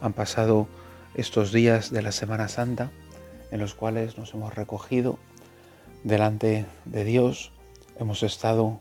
han 0.00 0.12
pasado 0.12 0.68
estos 1.14 1.52
días 1.52 1.90
de 1.90 2.02
la 2.02 2.12
Semana 2.12 2.48
Santa 2.48 2.90
en 3.50 3.60
los 3.60 3.74
cuales 3.74 4.18
nos 4.18 4.34
hemos 4.34 4.54
recogido 4.54 5.18
delante 6.02 6.66
de 6.84 7.04
Dios, 7.04 7.52
hemos 7.98 8.22
estado 8.22 8.80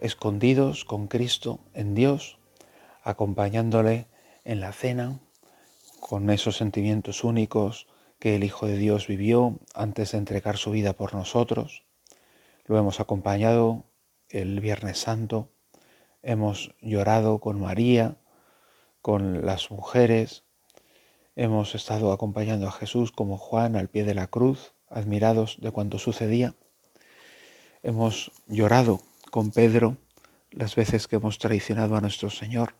escondidos 0.00 0.84
con 0.84 1.08
Cristo 1.08 1.60
en 1.74 1.94
Dios, 1.94 2.38
acompañándole 3.02 4.06
en 4.44 4.60
la 4.60 4.72
cena, 4.72 5.20
con 6.00 6.30
esos 6.30 6.56
sentimientos 6.56 7.24
únicos 7.24 7.88
que 8.18 8.36
el 8.36 8.44
Hijo 8.44 8.66
de 8.66 8.76
Dios 8.78 9.06
vivió 9.06 9.58
antes 9.74 10.12
de 10.12 10.18
entregar 10.18 10.56
su 10.56 10.70
vida 10.70 10.92
por 10.92 11.14
nosotros. 11.14 11.84
Lo 12.64 12.78
hemos 12.78 13.00
acompañado 13.00 13.84
el 14.28 14.60
Viernes 14.60 14.98
Santo, 14.98 15.50
hemos 16.22 16.74
llorado 16.80 17.40
con 17.40 17.60
María, 17.60 18.16
con 19.02 19.44
las 19.44 19.70
mujeres, 19.70 20.45
Hemos 21.38 21.74
estado 21.74 22.12
acompañando 22.12 22.66
a 22.66 22.72
Jesús 22.72 23.12
como 23.12 23.36
Juan 23.36 23.76
al 23.76 23.88
pie 23.88 24.04
de 24.04 24.14
la 24.14 24.26
cruz, 24.26 24.72
admirados 24.88 25.58
de 25.60 25.70
cuanto 25.70 25.98
sucedía. 25.98 26.54
Hemos 27.82 28.32
llorado 28.46 29.02
con 29.30 29.50
Pedro 29.50 29.98
las 30.50 30.74
veces 30.76 31.06
que 31.06 31.16
hemos 31.16 31.38
traicionado 31.38 31.94
a 31.94 32.00
nuestro 32.00 32.30
Señor. 32.30 32.74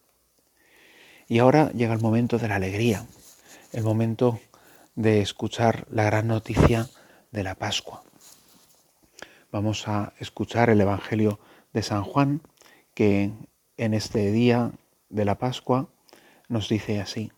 Y 1.28 1.38
ahora 1.40 1.70
llega 1.72 1.92
el 1.92 2.00
momento 2.00 2.38
de 2.38 2.48
la 2.48 2.54
alegría, 2.54 3.06
el 3.74 3.84
momento 3.84 4.40
de 4.94 5.20
escuchar 5.20 5.86
la 5.90 6.04
gran 6.04 6.26
noticia 6.26 6.88
de 7.32 7.42
la 7.42 7.56
Pascua. 7.56 8.04
Vamos 9.52 9.86
a 9.86 10.14
escuchar 10.18 10.70
el 10.70 10.80
Evangelio 10.80 11.40
de 11.74 11.82
San 11.82 12.04
Juan, 12.04 12.40
que 12.94 13.32
en 13.76 13.92
este 13.92 14.32
día 14.32 14.72
de 15.10 15.26
la 15.26 15.36
Pascua 15.36 15.90
nos 16.48 16.70
dice 16.70 17.02
así. 17.02 17.30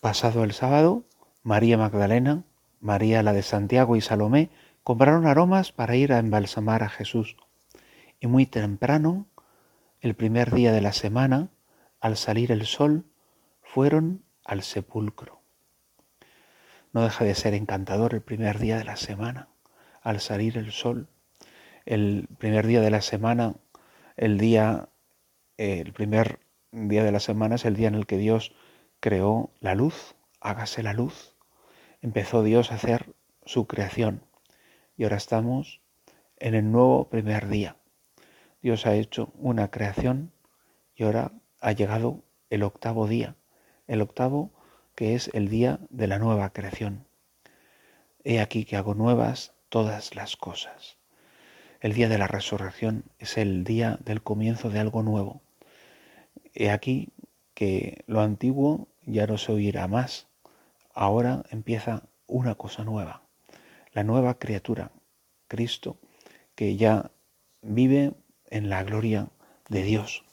Pasado 0.00 0.44
el 0.44 0.52
sábado, 0.52 1.02
María 1.42 1.76
Magdalena, 1.76 2.44
María 2.80 3.24
la 3.24 3.32
de 3.32 3.42
Santiago 3.42 3.96
y 3.96 4.00
Salomé 4.00 4.48
compraron 4.84 5.26
aromas 5.26 5.72
para 5.72 5.96
ir 5.96 6.12
a 6.12 6.20
embalsamar 6.20 6.84
a 6.84 6.88
Jesús. 6.88 7.36
Y 8.20 8.28
muy 8.28 8.46
temprano, 8.46 9.26
el 10.00 10.14
primer 10.14 10.54
día 10.54 10.70
de 10.70 10.80
la 10.80 10.92
semana, 10.92 11.48
al 12.00 12.16
salir 12.16 12.52
el 12.52 12.64
sol, 12.64 13.06
fueron 13.60 14.22
al 14.44 14.62
sepulcro. 14.62 15.40
No 16.92 17.02
deja 17.02 17.24
de 17.24 17.34
ser 17.34 17.54
encantador 17.54 18.14
el 18.14 18.22
primer 18.22 18.60
día 18.60 18.78
de 18.78 18.84
la 18.84 18.96
semana, 18.96 19.48
al 20.00 20.20
salir 20.20 20.58
el 20.58 20.70
sol. 20.70 21.08
El 21.86 22.28
primer 22.38 22.68
día 22.68 22.80
de 22.82 22.90
la 22.92 23.02
semana, 23.02 23.56
el 24.16 24.38
día, 24.38 24.90
el 25.56 25.92
primer 25.92 26.38
día 26.70 27.02
de 27.02 27.10
la 27.10 27.20
semana 27.20 27.56
es 27.56 27.64
el 27.64 27.74
día 27.74 27.88
en 27.88 27.96
el 27.96 28.06
que 28.06 28.16
Dios 28.16 28.54
creó 29.00 29.50
la 29.60 29.74
luz, 29.74 30.14
hágase 30.40 30.82
la 30.82 30.92
luz. 30.92 31.34
Empezó 32.00 32.42
Dios 32.42 32.70
a 32.70 32.76
hacer 32.76 33.14
su 33.44 33.66
creación 33.66 34.22
y 34.96 35.04
ahora 35.04 35.16
estamos 35.16 35.80
en 36.38 36.54
el 36.54 36.70
nuevo 36.70 37.08
primer 37.08 37.48
día. 37.48 37.76
Dios 38.62 38.86
ha 38.86 38.94
hecho 38.94 39.32
una 39.36 39.70
creación 39.70 40.32
y 40.94 41.04
ahora 41.04 41.32
ha 41.60 41.72
llegado 41.72 42.22
el 42.50 42.62
octavo 42.62 43.06
día, 43.06 43.36
el 43.86 44.00
octavo 44.00 44.52
que 44.94 45.14
es 45.14 45.30
el 45.32 45.48
día 45.48 45.78
de 45.90 46.08
la 46.08 46.18
nueva 46.18 46.52
creación. 46.52 47.06
He 48.24 48.40
aquí 48.40 48.64
que 48.64 48.76
hago 48.76 48.94
nuevas 48.94 49.54
todas 49.68 50.14
las 50.14 50.36
cosas. 50.36 50.98
El 51.80 51.92
día 51.92 52.08
de 52.08 52.18
la 52.18 52.26
resurrección 52.26 53.04
es 53.18 53.38
el 53.38 53.62
día 53.62 53.98
del 54.04 54.22
comienzo 54.22 54.70
de 54.70 54.80
algo 54.80 55.04
nuevo. 55.04 55.40
He 56.54 56.70
aquí 56.70 57.12
que 57.58 58.04
lo 58.06 58.20
antiguo 58.20 58.86
ya 59.04 59.26
no 59.26 59.36
se 59.36 59.50
oirá 59.50 59.88
más. 59.88 60.28
Ahora 60.94 61.42
empieza 61.50 62.04
una 62.28 62.54
cosa 62.54 62.84
nueva, 62.84 63.22
la 63.92 64.04
nueva 64.04 64.38
criatura, 64.38 64.92
Cristo, 65.48 65.96
que 66.54 66.76
ya 66.76 67.10
vive 67.60 68.12
en 68.48 68.70
la 68.70 68.84
gloria 68.84 69.26
de 69.68 69.82
Dios. 69.82 70.24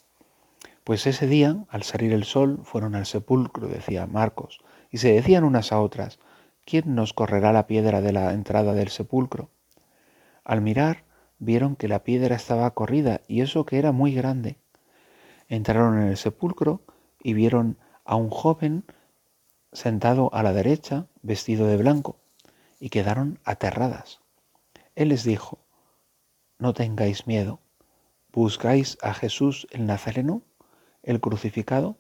Pues 0.84 1.08
ese 1.08 1.26
día, 1.26 1.66
al 1.70 1.82
salir 1.82 2.14
el 2.14 2.26
sol, 2.26 2.60
fueron 2.64 2.94
al 2.94 3.08
sepulcro, 3.08 3.70
decía 3.70 4.06
Marcos, 4.06 4.62
y 4.92 5.00
se 5.00 5.12
decían 5.12 5.46
unas 5.46 5.72
a 5.72 5.82
otras, 5.82 6.20
¿quién 6.64 6.94
nos 6.94 7.14
correrá 7.14 7.52
la 7.54 7.66
piedra 7.66 8.02
de 8.02 8.14
la 8.14 8.34
entrada 8.34 8.74
del 8.74 8.90
sepulcro? 8.90 9.50
Al 10.44 10.62
mirar, 10.62 11.06
vieron 11.40 11.76
que 11.76 11.88
la 11.88 12.04
piedra 12.04 12.36
estaba 12.36 12.70
corrida, 12.76 13.22
y 13.28 13.42
eso 13.42 13.66
que 13.66 13.80
era 13.80 13.92
muy 13.92 14.14
grande. 14.14 14.58
Entraron 15.50 16.00
en 16.00 16.10
el 16.10 16.18
sepulcro 16.18 16.84
y 17.26 17.34
vieron 17.34 17.80
a 18.04 18.16
un 18.16 18.30
joven 18.30 18.86
sentado 19.74 20.32
a 20.32 20.44
la 20.44 20.54
derecha, 20.54 21.08
vestido 21.24 21.66
de 21.66 21.76
blanco, 21.76 22.20
y 22.80 22.92
quedaron 22.92 23.40
aterradas. 23.44 24.20
Él 24.94 25.10
les 25.10 25.24
dijo, 25.24 25.58
no 26.60 26.76
tengáis 26.76 27.26
miedo, 27.26 27.62
¿buscáis 28.32 29.00
a 29.02 29.16
Jesús 29.16 29.66
el 29.72 29.88
Nazareno, 29.88 30.44
el 31.02 31.20
crucificado? 31.20 31.98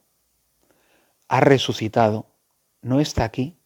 Ha 1.27 1.39
resucitado, 1.39 2.27
no 2.83 2.99
está 2.99 3.23
aquí. 3.23 3.57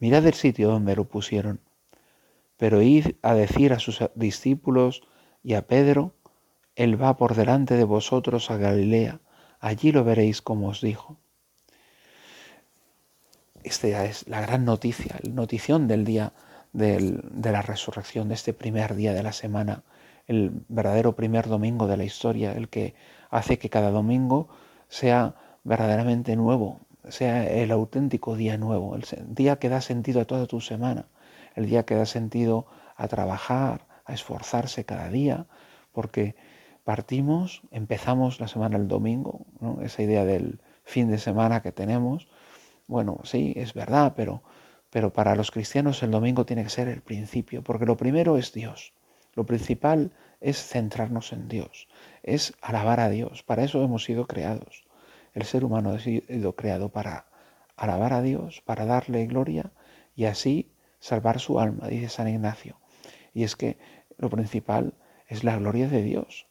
Mirad 0.00 0.26
el 0.26 0.34
sitio 0.34 0.70
donde 0.70 0.96
lo 0.96 1.04
pusieron, 1.04 1.60
pero 2.56 2.82
id 2.82 3.14
a 3.22 3.34
decir 3.34 3.72
a 3.72 3.78
sus 3.78 4.00
discípulos 4.16 5.02
y 5.44 5.54
a 5.54 5.68
Pedro, 5.68 6.16
Él 6.74 7.00
va 7.00 7.16
por 7.16 7.36
delante 7.36 7.76
de 7.76 7.84
vosotros 7.84 8.50
a 8.50 8.56
Galilea, 8.56 9.20
allí 9.62 9.92
lo 9.92 10.04
veréis 10.04 10.42
como 10.42 10.68
os 10.68 10.82
dijo. 10.82 11.16
Esta 13.62 14.04
es 14.04 14.28
la 14.28 14.40
gran 14.40 14.64
noticia, 14.64 15.16
la 15.22 15.32
notición 15.32 15.88
del 15.88 16.04
día 16.04 16.32
de 16.72 17.52
la 17.52 17.62
resurrección, 17.62 18.28
de 18.28 18.34
este 18.34 18.52
primer 18.52 18.94
día 18.96 19.14
de 19.14 19.22
la 19.22 19.32
semana, 19.32 19.84
el 20.26 20.64
verdadero 20.68 21.14
primer 21.14 21.46
domingo 21.48 21.86
de 21.86 21.96
la 21.96 22.04
historia, 22.04 22.52
el 22.52 22.68
que 22.68 22.94
hace 23.30 23.58
que 23.58 23.70
cada 23.70 23.90
domingo 23.90 24.48
sea 24.88 25.36
verdaderamente 25.64 26.34
nuevo, 26.34 26.80
sea 27.08 27.46
el 27.46 27.70
auténtico 27.70 28.36
día 28.36 28.56
nuevo, 28.56 28.96
el 28.96 29.04
día 29.28 29.56
que 29.56 29.68
da 29.68 29.80
sentido 29.80 30.20
a 30.20 30.24
toda 30.24 30.46
tu 30.46 30.60
semana, 30.60 31.06
el 31.54 31.66
día 31.66 31.84
que 31.84 31.94
da 31.94 32.06
sentido 32.06 32.66
a 32.96 33.06
trabajar, 33.06 33.86
a 34.06 34.14
esforzarse 34.14 34.84
cada 34.84 35.08
día, 35.08 35.46
porque 35.92 36.34
partimos, 36.84 37.62
empezamos 37.70 38.40
la 38.40 38.48
semana 38.48 38.76
el 38.76 38.88
domingo, 38.88 39.46
esa 39.82 40.02
idea 40.02 40.24
del 40.24 40.60
fin 40.84 41.10
de 41.10 41.18
semana 41.18 41.62
que 41.62 41.72
tenemos. 41.72 42.28
Bueno, 42.88 43.20
sí, 43.24 43.52
es 43.56 43.74
verdad, 43.74 44.14
pero, 44.16 44.42
pero 44.90 45.12
para 45.12 45.34
los 45.34 45.50
cristianos 45.50 46.02
el 46.02 46.10
domingo 46.10 46.44
tiene 46.44 46.64
que 46.64 46.70
ser 46.70 46.88
el 46.88 47.02
principio, 47.02 47.62
porque 47.62 47.86
lo 47.86 47.96
primero 47.96 48.36
es 48.36 48.52
Dios. 48.52 48.92
Lo 49.34 49.46
principal 49.46 50.12
es 50.40 50.58
centrarnos 50.58 51.32
en 51.32 51.48
Dios, 51.48 51.88
es 52.22 52.54
alabar 52.60 53.00
a 53.00 53.08
Dios. 53.08 53.42
Para 53.42 53.64
eso 53.64 53.82
hemos 53.82 54.04
sido 54.04 54.26
creados. 54.26 54.84
El 55.32 55.44
ser 55.44 55.64
humano 55.64 55.90
ha 55.90 55.98
sido 55.98 56.54
creado 56.54 56.90
para 56.90 57.26
alabar 57.76 58.12
a 58.12 58.20
Dios, 58.20 58.60
para 58.60 58.84
darle 58.84 59.26
gloria 59.26 59.72
y 60.14 60.26
así 60.26 60.72
salvar 60.98 61.40
su 61.40 61.58
alma, 61.58 61.88
dice 61.88 62.08
San 62.08 62.28
Ignacio. 62.28 62.78
Y 63.32 63.44
es 63.44 63.56
que 63.56 63.78
lo 64.18 64.28
principal 64.28 64.94
es 65.26 65.44
la 65.44 65.56
gloria 65.56 65.88
de 65.88 66.02
Dios. 66.02 66.46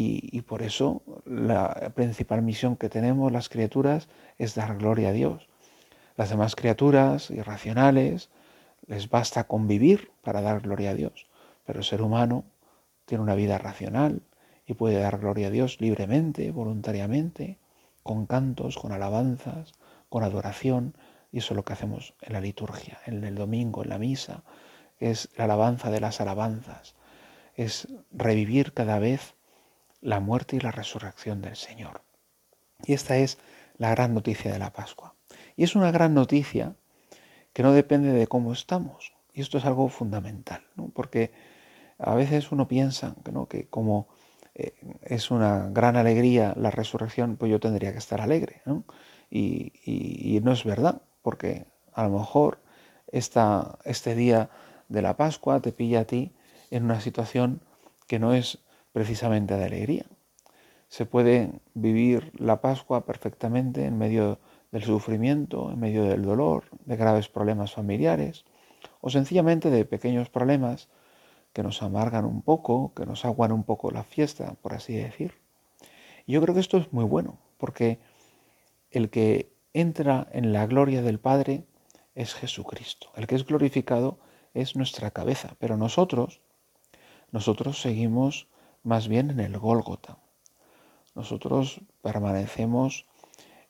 Y, 0.00 0.42
por 0.42 0.62
eso 0.62 1.02
la 1.24 1.90
principal 1.92 2.40
misión 2.40 2.76
que 2.76 2.88
tenemos 2.88 3.32
las 3.32 3.48
criaturas 3.48 4.08
es 4.38 4.54
dar 4.54 4.78
gloria 4.78 5.08
a 5.08 5.12
Dios. 5.12 5.48
Las 6.16 6.30
demás 6.30 6.54
criaturas 6.54 7.32
irracionales 7.32 8.30
les 8.86 9.10
basta 9.10 9.48
convivir 9.48 10.12
para 10.22 10.40
dar 10.40 10.60
gloria 10.60 10.90
a 10.90 10.94
Dios, 10.94 11.26
pero 11.66 11.80
el 11.80 11.84
ser 11.84 12.00
humano 12.00 12.44
tiene 13.06 13.24
una 13.24 13.34
vida 13.34 13.58
racional 13.58 14.22
y 14.66 14.74
puede 14.74 15.00
dar 15.00 15.18
gloria 15.18 15.48
a 15.48 15.50
Dios 15.50 15.80
libremente, 15.80 16.52
voluntariamente, 16.52 17.58
con 18.04 18.26
cantos, 18.26 18.78
con 18.78 18.92
alabanzas, 18.92 19.72
con 20.08 20.22
adoración, 20.22 20.94
y 21.32 21.38
eso 21.38 21.54
es 21.54 21.56
lo 21.56 21.64
que 21.64 21.72
hacemos 21.72 22.14
en 22.22 22.34
la 22.34 22.40
liturgia, 22.40 23.00
en 23.04 23.24
el 23.24 23.34
domingo, 23.34 23.82
en 23.82 23.88
la 23.88 23.98
misa, 23.98 24.44
es 25.00 25.28
la 25.36 25.44
alabanza 25.46 25.90
de 25.90 25.98
las 25.98 26.20
alabanzas, 26.20 26.94
es 27.56 27.88
revivir 28.12 28.72
cada 28.72 29.00
vez 29.00 29.34
la 30.00 30.20
muerte 30.20 30.56
y 30.56 30.60
la 30.60 30.70
resurrección 30.70 31.42
del 31.42 31.56
Señor. 31.56 32.02
Y 32.84 32.92
esta 32.92 33.16
es 33.16 33.38
la 33.76 33.90
gran 33.90 34.14
noticia 34.14 34.52
de 34.52 34.58
la 34.58 34.72
Pascua. 34.72 35.14
Y 35.56 35.64
es 35.64 35.74
una 35.74 35.90
gran 35.90 36.14
noticia 36.14 36.76
que 37.52 37.62
no 37.62 37.72
depende 37.72 38.12
de 38.12 38.26
cómo 38.26 38.52
estamos. 38.52 39.12
Y 39.32 39.40
esto 39.40 39.58
es 39.58 39.64
algo 39.64 39.88
fundamental, 39.88 40.62
porque 40.94 41.32
a 41.98 42.14
veces 42.14 42.52
uno 42.52 42.68
piensa 42.68 43.16
que 43.48 43.68
como 43.68 44.08
eh, 44.54 44.74
es 45.02 45.30
una 45.30 45.68
gran 45.70 45.96
alegría 45.96 46.54
la 46.56 46.70
resurrección, 46.70 47.36
pues 47.36 47.50
yo 47.50 47.60
tendría 47.60 47.92
que 47.92 47.98
estar 47.98 48.20
alegre. 48.20 48.62
Y, 49.30 50.40
no 50.42 50.52
es 50.52 50.64
verdad, 50.64 51.02
porque 51.22 51.66
a 51.92 52.04
lo 52.04 52.18
mejor 52.18 52.60
esta, 53.12 53.78
este 53.84 54.14
día 54.14 54.50
de 54.88 55.02
la 55.02 55.16
Pascua 55.16 55.60
te 55.60 55.72
pilla 55.72 56.00
a 56.00 56.04
ti 56.04 56.32
en 56.70 56.84
una 56.84 57.00
situación 57.00 57.60
que 58.06 58.18
no 58.18 58.34
es 58.34 58.58
precisamente 58.98 59.56
de 59.56 59.64
alegría. 59.64 60.06
Se 60.88 61.06
puede 61.06 61.52
vivir 61.74 62.32
la 62.34 62.60
Pascua 62.60 63.06
perfectamente 63.06 63.84
en 63.84 63.96
medio 63.96 64.40
del 64.72 64.82
sufrimiento, 64.82 65.70
en 65.70 65.78
medio 65.78 66.02
del 66.02 66.22
dolor, 66.22 66.64
de 66.84 66.96
graves 66.96 67.28
problemas 67.28 67.74
familiares 67.74 68.44
o 69.00 69.08
sencillamente 69.08 69.70
de 69.70 69.84
pequeños 69.84 70.30
problemas 70.30 70.88
que 71.52 71.62
nos 71.62 71.80
amargan 71.80 72.24
un 72.24 72.42
poco, 72.42 72.92
que 72.92 73.06
nos 73.06 73.24
aguan 73.24 73.52
un 73.52 73.62
poco 73.62 73.92
la 73.92 74.02
fiesta, 74.02 74.56
por 74.62 74.74
así 74.74 74.96
decir. 74.96 75.34
Y 76.26 76.32
yo 76.32 76.42
creo 76.42 76.52
que 76.52 76.60
esto 76.60 76.78
es 76.78 76.92
muy 76.92 77.04
bueno, 77.04 77.38
porque 77.56 78.00
el 78.90 79.10
que 79.10 79.52
entra 79.74 80.26
en 80.32 80.52
la 80.52 80.66
gloria 80.66 81.02
del 81.02 81.20
Padre 81.20 81.62
es 82.16 82.34
Jesucristo. 82.34 83.10
El 83.14 83.28
que 83.28 83.36
es 83.36 83.46
glorificado 83.46 84.18
es 84.54 84.74
nuestra 84.74 85.12
cabeza, 85.12 85.54
pero 85.60 85.76
nosotros, 85.76 86.40
nosotros 87.30 87.80
seguimos 87.80 88.48
más 88.88 89.06
bien 89.06 89.30
en 89.30 89.40
el 89.40 89.58
Gólgota. 89.58 90.16
Nosotros 91.14 91.80
permanecemos 92.00 93.04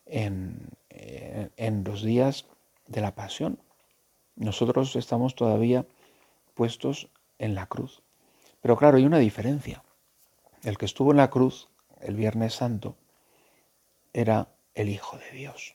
en, 0.07 0.71
en 0.91 1.85
los 1.85 2.03
días 2.03 2.47
de 2.87 3.01
la 3.01 3.15
pasión. 3.15 3.59
Nosotros 4.37 4.95
estamos 4.95 5.35
todavía 5.35 5.87
puestos 6.55 7.09
en 7.39 7.57
la 7.57 7.67
cruz. 7.67 8.03
Pero 8.61 8.77
claro, 8.77 8.97
hay 8.97 9.05
una 9.07 9.19
diferencia. 9.19 9.83
El 10.63 10.79
que 10.79 10.87
estuvo 10.87 11.11
en 11.11 11.17
la 11.17 11.31
cruz 11.31 11.69
el 12.01 12.15
Viernes 12.15 12.55
Santo 12.55 12.97
era 14.13 14.49
el 14.75 14.89
Hijo 14.89 15.19
de 15.19 15.37
Dios. 15.37 15.75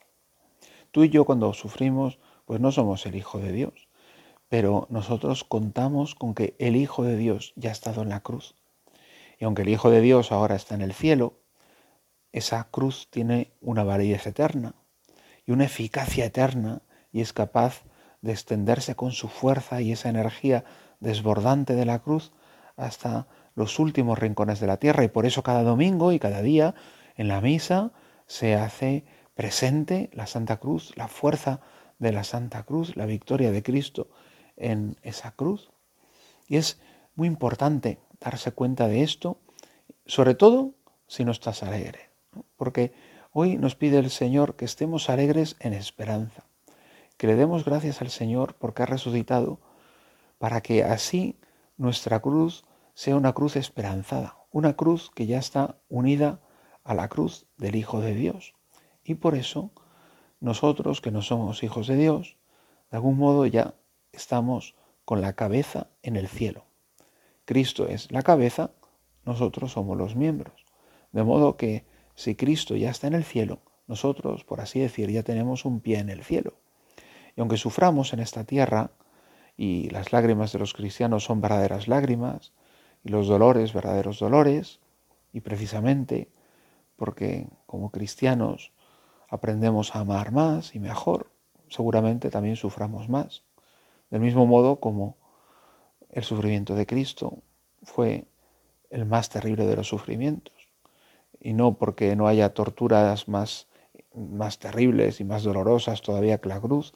Tú 0.92 1.04
y 1.04 1.10
yo 1.10 1.26
cuando 1.26 1.54
sufrimos, 1.54 2.18
pues 2.46 2.62
no 2.62 2.72
somos 2.72 3.06
el 3.06 3.16
Hijo 3.16 3.40
de 3.40 3.52
Dios, 3.52 3.90
pero 4.48 4.88
nosotros 4.90 5.44
contamos 5.44 6.16
con 6.16 6.34
que 6.34 6.56
el 6.60 6.78
Hijo 6.78 7.04
de 7.04 7.18
Dios 7.18 7.52
ya 7.58 7.70
ha 7.70 7.74
estado 7.74 8.04
en 8.04 8.10
la 8.10 8.22
cruz. 8.22 8.56
Y 9.44 9.46
aunque 9.46 9.64
el 9.64 9.68
Hijo 9.68 9.92
de 9.92 10.00
Dios 10.00 10.32
ahora 10.32 10.56
está 10.56 10.74
en 10.74 10.82
el 10.82 10.94
cielo, 10.94 11.34
esa 12.32 12.70
cruz 12.72 13.10
tiene 13.10 13.52
una 13.60 13.84
validez 13.84 14.26
eterna 14.26 14.74
y 15.46 15.52
una 15.52 15.66
eficacia 15.66 16.24
eterna 16.24 16.82
y 17.12 17.20
es 17.20 17.34
capaz 17.34 17.84
de 18.22 18.32
extenderse 18.32 18.96
con 18.96 19.12
su 19.12 19.28
fuerza 19.28 19.82
y 19.82 19.92
esa 19.92 20.08
energía 20.08 20.64
desbordante 21.02 21.76
de 21.76 21.84
la 21.84 22.00
cruz 22.00 22.32
hasta 22.78 23.28
los 23.54 23.80
últimos 23.80 24.18
rincones 24.18 24.62
de 24.62 24.68
la 24.68 24.78
tierra. 24.78 25.04
Y 25.04 25.10
por 25.10 25.26
eso 25.26 25.44
cada 25.44 25.64
domingo 25.64 26.14
y 26.14 26.20
cada 26.20 26.42
día 26.42 26.74
en 27.18 27.28
la 27.28 27.42
misa 27.42 27.92
se 28.28 28.56
hace 28.56 29.04
presente 29.34 30.10
la 30.14 30.26
Santa 30.26 30.56
Cruz, 30.56 30.94
la 30.96 31.10
fuerza 31.10 31.60
de 32.00 32.14
la 32.14 32.24
Santa 32.24 32.64
Cruz, 32.64 32.96
la 32.96 33.06
victoria 33.06 33.52
de 33.52 33.62
Cristo 33.62 34.08
en 34.56 34.96
esa 35.02 35.32
cruz. 35.32 35.70
Y 36.48 36.56
es 36.56 36.80
muy 37.16 37.28
importante 37.28 38.00
darse 38.24 38.52
cuenta 38.52 38.88
de 38.88 39.04
esto, 39.04 39.38
sobre 40.06 40.36
todo 40.36 40.74
si 41.08 41.26
no 41.26 41.32
estás 41.32 41.64
alegre, 41.64 42.10
porque 42.56 42.94
hoy 43.32 43.58
nos 43.58 43.76
pide 43.76 44.00
el 44.00 44.10
Señor 44.10 44.56
que 44.56 44.66
estemos 44.66 45.10
alegres 45.10 45.56
en 45.60 45.74
esperanza, 45.74 46.46
que 47.18 47.28
le 47.28 47.36
demos 47.36 47.66
gracias 47.66 48.02
al 48.02 48.10
Señor 48.10 48.56
porque 48.56 48.84
ha 48.84 48.86
resucitado 48.86 49.60
para 50.38 50.62
que 50.62 50.84
así 50.84 51.38
nuestra 51.78 52.20
cruz 52.20 52.66
sea 52.94 53.16
una 53.16 53.34
cruz 53.34 53.56
esperanzada, 53.56 54.38
una 54.52 54.76
cruz 54.76 55.12
que 55.14 55.26
ya 55.26 55.40
está 55.40 55.78
unida 55.90 56.40
a 56.84 56.94
la 56.94 57.10
cruz 57.10 57.46
del 57.58 57.76
Hijo 57.76 58.02
de 58.02 58.14
Dios. 58.14 58.54
Y 59.04 59.16
por 59.16 59.36
eso 59.36 59.72
nosotros 60.40 61.02
que 61.02 61.12
no 61.12 61.22
somos 61.22 61.64
hijos 61.64 61.88
de 61.88 61.98
Dios, 61.98 62.38
de 62.92 62.98
algún 62.98 63.18
modo 63.18 63.46
ya 63.46 63.74
estamos 64.12 64.76
con 65.06 65.22
la 65.22 65.34
cabeza 65.34 65.88
en 66.02 66.16
el 66.16 66.28
cielo. 66.28 66.66
Cristo 67.46 67.88
es 67.88 68.12
la 68.12 68.22
cabeza, 68.22 68.72
nosotros 69.26 69.72
somos 69.72 69.98
los 69.98 70.16
miembros. 70.16 70.66
De 71.12 71.24
modo 71.24 71.58
que 71.58 71.86
si 72.16 72.36
Cristo 72.36 72.76
ya 72.76 72.90
está 72.90 73.08
en 73.08 73.14
el 73.14 73.24
cielo, 73.24 73.62
nosotros, 73.88 74.44
por 74.44 74.62
así 74.62 74.80
decir, 74.80 75.10
ya 75.12 75.24
tenemos 75.24 75.66
un 75.66 75.80
pie 75.80 76.00
en 76.00 76.10
el 76.10 76.24
cielo. 76.24 76.54
Y 77.36 77.42
aunque 77.42 77.58
suframos 77.58 78.14
en 78.14 78.20
esta 78.20 78.44
tierra, 78.44 78.92
y 79.58 79.90
las 79.90 80.12
lágrimas 80.12 80.52
de 80.52 80.60
los 80.60 80.74
cristianos 80.74 81.24
son 81.24 81.42
verdaderas 81.42 81.88
lágrimas 81.88 82.54
y 83.04 83.10
los 83.10 83.28
dolores 83.28 83.74
verdaderos 83.74 84.20
dolores 84.20 84.80
y 85.32 85.42
precisamente 85.42 86.32
porque 86.96 87.48
como 87.66 87.92
cristianos 87.92 88.72
aprendemos 89.30 89.96
a 89.96 90.00
amar 90.00 90.32
más 90.32 90.76
y 90.76 90.80
mejor, 90.80 91.32
seguramente 91.70 92.30
también 92.30 92.56
suframos 92.56 93.10
más. 93.10 93.44
Del 94.10 94.22
mismo 94.22 94.46
modo 94.46 94.80
como 94.80 95.18
el 96.14 96.24
sufrimiento 96.24 96.76
de 96.76 96.86
Cristo 96.86 97.40
fue 97.82 98.26
el 98.90 99.06
más 99.06 99.30
terrible 99.30 99.66
de 99.66 99.76
los 99.76 99.88
sufrimientos. 99.88 100.54
Y 101.40 101.54
no 101.54 101.74
porque 101.74 102.16
no 102.16 102.28
haya 102.28 102.54
torturas 102.54 103.28
más, 103.28 103.68
más 104.16 104.60
terribles 104.60 105.20
y 105.20 105.24
más 105.24 105.44
dolorosas 105.44 106.02
todavía 106.02 106.38
que 106.38 106.50
la 106.50 106.62
cruz, 106.62 106.94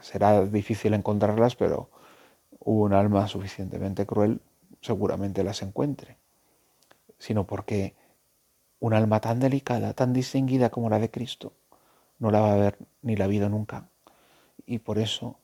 será 0.00 0.44
difícil 0.46 0.94
encontrarlas, 0.94 1.54
pero 1.54 1.90
hubo 2.58 2.82
un 2.84 2.94
alma 2.94 3.28
suficientemente 3.28 4.06
cruel, 4.06 4.40
seguramente 4.80 5.44
las 5.44 5.62
encuentre, 5.62 6.16
sino 7.18 7.46
porque 7.46 7.94
un 8.80 8.94
alma 8.94 9.20
tan 9.20 9.38
delicada, 9.38 9.92
tan 9.92 10.14
distinguida 10.14 10.70
como 10.70 10.88
la 10.88 10.98
de 10.98 11.10
Cristo, 11.10 11.52
no 12.18 12.30
la 12.30 12.40
va 12.40 12.52
a 12.54 12.56
ver 12.56 12.78
ni 13.02 13.14
la 13.16 13.26
vida 13.26 13.50
nunca. 13.50 13.88
Y 14.64 14.78
por 14.78 14.98
eso 14.98 15.36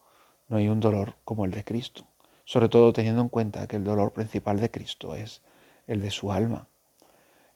no 0.49 0.56
hay 0.56 0.69
un 0.69 0.81
dolor 0.81 1.16
como 1.25 1.44
el 1.44 1.50
de 1.50 1.64
Cristo, 1.64 2.06
sobre 2.46 2.68
todo 2.68 2.92
teniendo 2.92 3.20
en 3.20 3.28
cuenta 3.28 3.66
que 3.66 3.76
el 3.76 3.84
dolor 3.84 4.12
principal 4.12 4.60
de 4.60 4.70
Cristo 4.70 5.14
es 5.14 5.42
el 5.86 6.00
de 6.00 6.10
su 6.10 6.32
alma, 6.32 6.68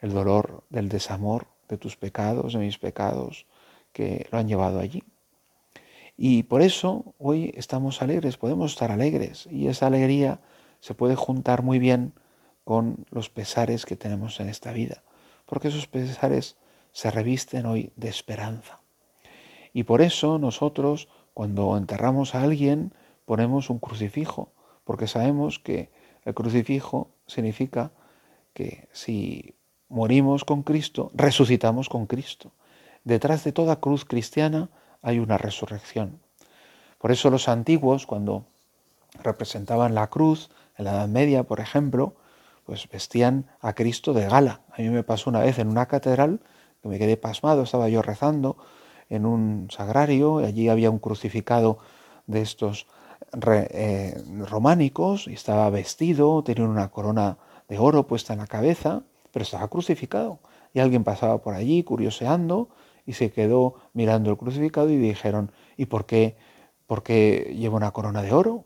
el 0.00 0.12
dolor 0.12 0.64
del 0.68 0.88
desamor 0.88 1.46
de 1.68 1.78
tus 1.78 1.96
pecados, 1.96 2.52
de 2.52 2.58
mis 2.58 2.76
pecados, 2.76 3.46
que 3.92 4.26
lo 4.30 4.38
han 4.38 4.48
llevado 4.48 4.80
allí. 4.80 5.04
Y 6.16 6.42
por 6.42 6.60
eso 6.60 7.14
hoy 7.18 7.54
estamos 7.56 8.02
alegres, 8.02 8.36
podemos 8.36 8.72
estar 8.72 8.90
alegres 8.90 9.48
y 9.50 9.68
esa 9.68 9.86
alegría 9.86 10.40
se 10.80 10.94
puede 10.94 11.14
juntar 11.14 11.62
muy 11.62 11.78
bien 11.78 12.12
con 12.64 13.06
los 13.10 13.30
pesares 13.30 13.86
que 13.86 13.96
tenemos 13.96 14.40
en 14.40 14.48
esta 14.48 14.72
vida, 14.72 15.02
porque 15.46 15.68
esos 15.68 15.86
pesares 15.86 16.56
se 16.92 17.10
revisten 17.10 17.64
hoy 17.64 17.92
de 17.94 18.08
esperanza. 18.08 18.80
Y 19.72 19.84
por 19.84 20.02
eso 20.02 20.38
nosotros 20.38 21.08
cuando 21.32 21.76
enterramos 21.76 22.34
a 22.34 22.42
alguien 22.42 22.92
ponemos 23.24 23.70
un 23.70 23.78
crucifijo, 23.78 24.50
porque 24.90 25.06
sabemos 25.06 25.60
que 25.60 25.92
el 26.24 26.34
crucifijo 26.34 27.12
significa 27.28 27.92
que 28.52 28.88
si 28.90 29.54
morimos 29.88 30.44
con 30.44 30.64
Cristo, 30.64 31.12
resucitamos 31.14 31.88
con 31.88 32.06
Cristo. 32.06 32.50
Detrás 33.04 33.44
de 33.44 33.52
toda 33.52 33.78
cruz 33.78 34.04
cristiana 34.04 34.68
hay 35.00 35.20
una 35.20 35.38
resurrección. 35.38 36.18
Por 36.98 37.12
eso 37.12 37.30
los 37.30 37.48
antiguos, 37.48 38.04
cuando 38.04 38.46
representaban 39.22 39.94
la 39.94 40.08
cruz, 40.08 40.50
en 40.76 40.86
la 40.86 40.90
Edad 40.90 41.06
Media, 41.06 41.44
por 41.44 41.60
ejemplo, 41.60 42.16
pues 42.64 42.88
vestían 42.88 43.46
a 43.60 43.74
Cristo 43.74 44.12
de 44.12 44.26
gala. 44.26 44.62
A 44.72 44.82
mí 44.82 44.88
me 44.88 45.04
pasó 45.04 45.30
una 45.30 45.38
vez 45.38 45.60
en 45.60 45.68
una 45.68 45.86
catedral 45.86 46.40
que 46.82 46.88
me 46.88 46.98
quedé 46.98 47.16
pasmado, 47.16 47.62
estaba 47.62 47.88
yo 47.88 48.02
rezando 48.02 48.56
en 49.08 49.24
un 49.24 49.68
sagrario, 49.70 50.40
y 50.40 50.46
allí 50.46 50.68
había 50.68 50.90
un 50.90 50.98
crucificado 50.98 51.78
de 52.26 52.42
estos 52.42 52.88
eh, 53.32 54.22
románicos, 54.48 55.28
y 55.28 55.34
estaba 55.34 55.70
vestido, 55.70 56.42
tenía 56.42 56.64
una 56.64 56.90
corona 56.90 57.38
de 57.68 57.78
oro 57.78 58.06
puesta 58.06 58.32
en 58.32 58.40
la 58.40 58.46
cabeza, 58.46 59.02
pero 59.32 59.42
estaba 59.42 59.68
crucificado. 59.68 60.40
Y 60.74 60.80
alguien 60.80 61.04
pasaba 61.04 61.42
por 61.42 61.54
allí 61.54 61.82
curioseando 61.82 62.68
y 63.06 63.14
se 63.14 63.30
quedó 63.30 63.74
mirando 63.92 64.30
el 64.30 64.36
crucificado 64.36 64.90
y 64.90 64.96
dijeron, 64.96 65.52
¿y 65.76 65.86
por 65.86 66.06
qué, 66.06 66.36
por 66.86 67.02
qué 67.02 67.54
lleva 67.56 67.76
una 67.76 67.92
corona 67.92 68.22
de 68.22 68.32
oro? 68.32 68.64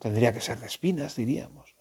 Tendría 0.00 0.32
que 0.32 0.40
ser 0.40 0.58
de 0.60 0.66
espinas, 0.66 1.16
diríamos. 1.16 1.74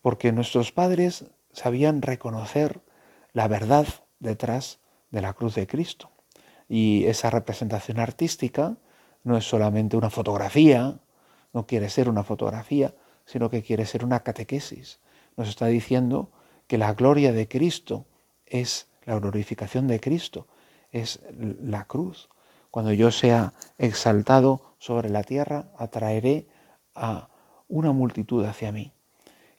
Porque 0.00 0.32
nuestros 0.32 0.72
padres 0.72 1.26
sabían 1.52 2.02
reconocer 2.02 2.82
la 3.32 3.48
verdad 3.48 3.86
detrás 4.18 4.80
de 5.10 5.22
la 5.22 5.32
cruz 5.32 5.54
de 5.54 5.66
Cristo. 5.66 6.10
Y 6.68 7.04
esa 7.04 7.30
representación 7.30 8.00
artística 8.00 8.76
no 9.22 9.36
es 9.36 9.48
solamente 9.48 9.96
una 9.96 10.10
fotografía, 10.10 10.98
no 11.54 11.66
quiere 11.66 11.88
ser 11.88 12.10
una 12.10 12.24
fotografía, 12.24 12.94
sino 13.24 13.48
que 13.48 13.62
quiere 13.62 13.86
ser 13.86 14.04
una 14.04 14.20
catequesis. 14.20 15.00
Nos 15.36 15.48
está 15.48 15.66
diciendo 15.66 16.30
que 16.66 16.76
la 16.76 16.92
gloria 16.92 17.32
de 17.32 17.48
Cristo 17.48 18.04
es 18.44 18.88
la 19.04 19.18
glorificación 19.18 19.86
de 19.86 20.00
Cristo, 20.00 20.46
es 20.92 21.20
la 21.32 21.84
cruz. 21.84 22.28
cuando 22.70 22.92
yo 22.92 23.12
sea 23.12 23.52
exaltado 23.78 24.74
sobre 24.78 25.08
la 25.08 25.22
tierra, 25.22 25.68
atraeré 25.78 26.48
a 26.96 27.28
una 27.68 27.92
multitud 27.92 28.44
hacia 28.44 28.72
mí. 28.72 28.92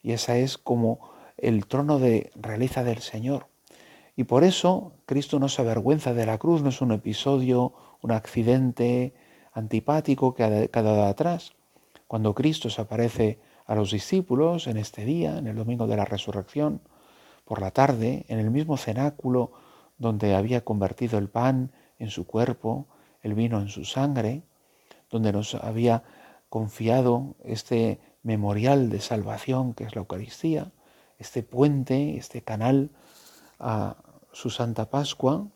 Y 0.04 0.12
esa 0.12 0.38
es 0.38 0.58
como 0.58 1.00
el 1.38 1.66
trono 1.66 1.98
de 1.98 2.30
realeza 2.36 2.84
del 2.84 3.00
Señor. 3.00 3.48
Y 4.18 4.26
por 4.26 4.44
eso 4.44 4.92
Cristo 5.06 5.40
no 5.40 5.48
se 5.48 5.62
avergüenza 5.62 6.14
de 6.14 6.26
la 6.26 6.38
cruz, 6.38 6.62
no 6.62 6.70
es 6.70 6.82
un 6.82 6.92
episodio, 6.92 7.74
un 8.02 8.12
accidente 8.12 9.14
antipático 9.54 10.34
que 10.34 10.44
ha 10.44 10.68
quedado 10.68 11.06
atrás. 11.06 11.54
Cuando 12.08 12.34
Cristo 12.36 12.70
se 12.70 12.82
aparece 12.82 13.40
a 13.66 13.76
los 13.76 13.92
discípulos 13.92 14.68
en 14.68 14.78
este 14.78 15.06
día, 15.06 15.38
en 15.38 15.48
el 15.48 15.56
domingo 15.56 15.88
de 15.88 15.98
la 15.98 16.06
resurrección, 16.06 16.82
por 17.46 17.62
la 17.62 17.72
tarde, 17.72 18.26
en 18.28 18.40
el 18.40 18.52
mismo 18.52 18.78
cenáculo 18.78 19.52
donde 19.98 20.36
había 20.36 20.64
convertido 20.64 21.18
el 21.18 21.30
pan 21.30 21.72
en 21.98 22.10
su 22.10 22.26
cuerpo, 22.26 22.88
el 23.22 23.34
vino 23.34 23.60
en 23.60 23.70
su 23.70 23.86
sangre, 23.86 24.44
donde 25.10 25.32
nos 25.32 25.56
había 25.56 26.04
confiado 26.50 27.36
este 27.44 28.00
memorial 28.24 28.90
de 28.90 29.00
salvación 29.00 29.74
que 29.74 29.84
es 29.86 29.96
la 29.96 30.02
Eucaristía, 30.02 30.72
este 31.18 31.44
puente, 31.44 32.18
este 32.18 32.42
canal 32.42 32.92
a 33.60 33.98
su 34.32 34.50
Santa 34.50 34.90
Pascua. 34.90 35.48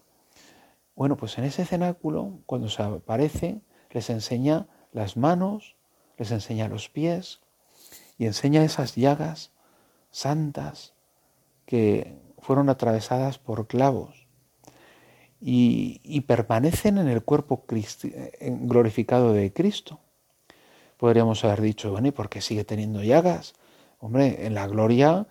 Bueno, 0.95 1.17
pues 1.17 1.37
en 1.37 1.43
ese 1.43 1.65
cenáculo, 1.65 2.39
cuando 2.45 2.69
se 2.69 2.81
aparece, 2.81 3.61
les 3.91 4.09
enseña 4.09 4.67
las 4.91 5.17
manos, 5.17 5.75
les 6.19 6.31
enseña 6.31 6.67
los 6.67 6.89
pies 6.89 7.39
y 8.17 8.25
enseña 8.27 8.63
esas 8.63 8.95
llagas 8.95 9.51
santas 10.11 10.93
que 11.65 12.19
fueron 12.37 12.69
atravesadas 12.69 13.39
por 13.39 13.67
clavos 13.67 14.27
y, 15.41 16.21
permanecen 16.21 16.97
en 16.97 17.07
el 17.07 17.23
cuerpo 17.23 17.63
glorificado 18.39 19.33
de 19.33 19.53
Cristo. 19.53 19.99
Podríamos 20.97 21.45
haber 21.45 21.61
dicho, 21.61 21.91
bueno, 21.91 22.09
¿y 22.09 22.11
por 22.11 22.29
qué 22.29 22.41
sigue 22.41 22.65
teniendo 22.65 23.01
llagas? 23.01 23.53
Hombre, 23.99 24.45
en 24.45 24.53
la 24.53 24.67
gloria 24.67 25.27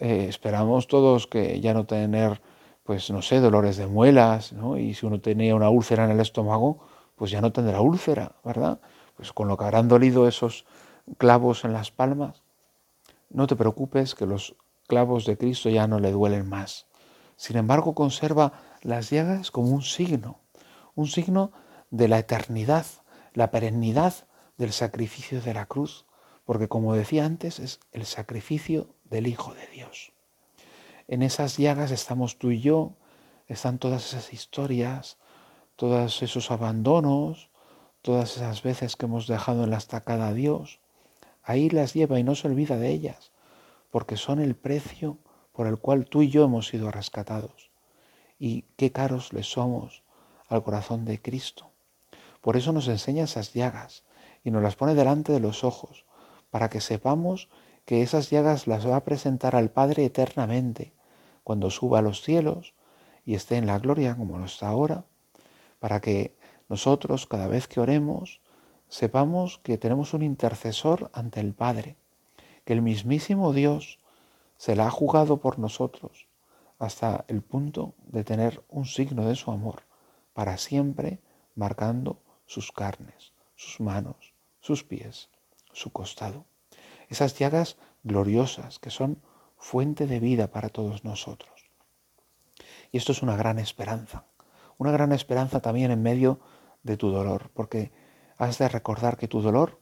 eh, 0.00 0.26
esperamos 0.28 0.88
todos 0.88 1.28
que 1.28 1.60
ya 1.60 1.74
no 1.74 1.86
tener, 1.86 2.42
pues 2.82 3.08
no 3.10 3.22
sé, 3.22 3.38
dolores 3.38 3.76
de 3.76 3.86
muelas, 3.86 4.52
¿no? 4.52 4.78
Y 4.78 4.94
si 4.94 5.06
uno 5.06 5.20
tenía 5.20 5.54
una 5.54 5.70
úlcera 5.70 6.04
en 6.04 6.10
el 6.10 6.20
estómago, 6.20 6.80
pues 7.14 7.30
ya 7.30 7.40
no 7.40 7.52
tendrá 7.52 7.80
úlcera, 7.80 8.32
¿verdad? 8.44 8.80
Pues 9.16 9.32
con 9.32 9.48
lo 9.48 9.56
que 9.56 9.64
habrán 9.64 9.88
dolido 9.88 10.26
esos 10.26 10.64
clavos 11.18 11.64
en 11.64 11.72
las 11.72 11.90
palmas, 11.90 12.42
no 13.30 13.46
te 13.46 13.56
preocupes 13.56 14.14
que 14.14 14.26
los 14.26 14.56
clavos 14.86 15.24
de 15.24 15.36
Cristo 15.38 15.70
ya 15.70 15.86
no 15.86 15.98
le 15.98 16.12
duelen 16.12 16.48
más. 16.48 16.86
Sin 17.36 17.56
embargo, 17.56 17.94
conserva 17.94 18.52
las 18.82 19.10
llagas 19.10 19.50
como 19.50 19.70
un 19.70 19.82
signo, 19.82 20.40
un 20.94 21.06
signo 21.06 21.52
de 21.90 22.08
la 22.08 22.18
eternidad, 22.18 22.86
la 23.32 23.50
perennidad 23.50 24.14
del 24.58 24.72
sacrificio 24.72 25.40
de 25.40 25.54
la 25.54 25.66
cruz, 25.66 26.06
porque 26.44 26.68
como 26.68 26.94
decía 26.94 27.24
antes, 27.24 27.58
es 27.58 27.80
el 27.92 28.04
sacrificio 28.04 28.94
del 29.04 29.26
Hijo 29.26 29.54
de 29.54 29.66
Dios. 29.68 30.12
En 31.08 31.22
esas 31.22 31.56
llagas 31.56 31.90
estamos 31.90 32.38
tú 32.38 32.50
y 32.50 32.60
yo, 32.60 32.94
están 33.48 33.78
todas 33.78 34.06
esas 34.06 34.32
historias, 34.32 35.18
todos 35.76 36.22
esos 36.22 36.50
abandonos, 36.50 37.50
todas 38.02 38.36
esas 38.36 38.62
veces 38.62 38.96
que 38.96 39.06
hemos 39.06 39.26
dejado 39.26 39.64
en 39.64 39.70
la 39.70 39.78
estacada 39.78 40.28
a 40.28 40.34
Dios. 40.34 40.80
Ahí 41.42 41.70
las 41.70 41.94
lleva 41.94 42.18
y 42.18 42.24
no 42.24 42.34
se 42.34 42.48
olvida 42.48 42.76
de 42.76 42.90
ellas, 42.90 43.30
porque 43.90 44.16
son 44.16 44.40
el 44.40 44.54
precio 44.54 45.18
por 45.52 45.66
el 45.66 45.78
cual 45.78 46.06
tú 46.06 46.22
y 46.22 46.28
yo 46.28 46.44
hemos 46.44 46.66
sido 46.66 46.90
rescatados. 46.90 47.70
Y 48.38 48.62
qué 48.76 48.90
caros 48.90 49.32
le 49.32 49.44
somos 49.44 50.02
al 50.48 50.62
corazón 50.62 51.04
de 51.04 51.22
Cristo. 51.22 51.70
Por 52.40 52.56
eso 52.56 52.72
nos 52.72 52.88
enseña 52.88 53.24
esas 53.24 53.54
llagas 53.54 54.02
y 54.42 54.50
nos 54.50 54.62
las 54.62 54.74
pone 54.74 54.94
delante 54.94 55.32
de 55.32 55.40
los 55.40 55.62
ojos, 55.62 56.04
para 56.50 56.68
que 56.68 56.80
sepamos 56.80 57.48
que 57.84 58.02
esas 58.02 58.30
llagas 58.30 58.66
las 58.66 58.86
va 58.86 58.96
a 58.96 59.04
presentar 59.04 59.54
al 59.54 59.70
Padre 59.70 60.04
eternamente, 60.04 60.92
cuando 61.44 61.70
suba 61.70 62.00
a 62.00 62.02
los 62.02 62.22
cielos 62.22 62.74
y 63.24 63.34
esté 63.34 63.56
en 63.56 63.66
la 63.66 63.78
gloria 63.78 64.16
como 64.16 64.38
lo 64.38 64.44
está 64.44 64.68
ahora, 64.68 65.04
para 65.78 66.00
que 66.00 66.36
nosotros 66.72 67.26
cada 67.26 67.48
vez 67.48 67.68
que 67.68 67.80
oremos 67.80 68.40
sepamos 68.88 69.58
que 69.58 69.76
tenemos 69.76 70.14
un 70.14 70.22
intercesor 70.22 71.10
ante 71.12 71.38
el 71.38 71.52
Padre, 71.52 71.96
que 72.64 72.72
el 72.72 72.80
mismísimo 72.80 73.52
Dios 73.52 73.98
se 74.56 74.74
la 74.74 74.86
ha 74.86 74.90
jugado 74.90 75.36
por 75.36 75.58
nosotros 75.58 76.28
hasta 76.78 77.26
el 77.28 77.42
punto 77.42 77.92
de 78.06 78.24
tener 78.24 78.64
un 78.70 78.86
signo 78.86 79.26
de 79.26 79.34
su 79.34 79.50
amor 79.50 79.82
para 80.32 80.56
siempre 80.56 81.20
marcando 81.54 82.22
sus 82.46 82.72
carnes, 82.72 83.34
sus 83.54 83.78
manos, 83.80 84.32
sus 84.62 84.82
pies, 84.82 85.28
su 85.74 85.92
costado. 85.92 86.46
Esas 87.10 87.38
llagas 87.38 87.76
gloriosas 88.02 88.78
que 88.78 88.88
son 88.88 89.20
fuente 89.58 90.06
de 90.06 90.20
vida 90.20 90.46
para 90.46 90.70
todos 90.70 91.04
nosotros. 91.04 91.68
Y 92.90 92.96
esto 92.96 93.12
es 93.12 93.20
una 93.20 93.36
gran 93.36 93.58
esperanza, 93.58 94.24
una 94.78 94.90
gran 94.90 95.12
esperanza 95.12 95.60
también 95.60 95.90
en 95.90 96.02
medio 96.02 96.40
de 96.82 96.96
tu 96.96 97.10
dolor, 97.10 97.50
porque 97.54 97.92
has 98.38 98.58
de 98.58 98.68
recordar 98.68 99.16
que 99.16 99.28
tu 99.28 99.40
dolor 99.40 99.78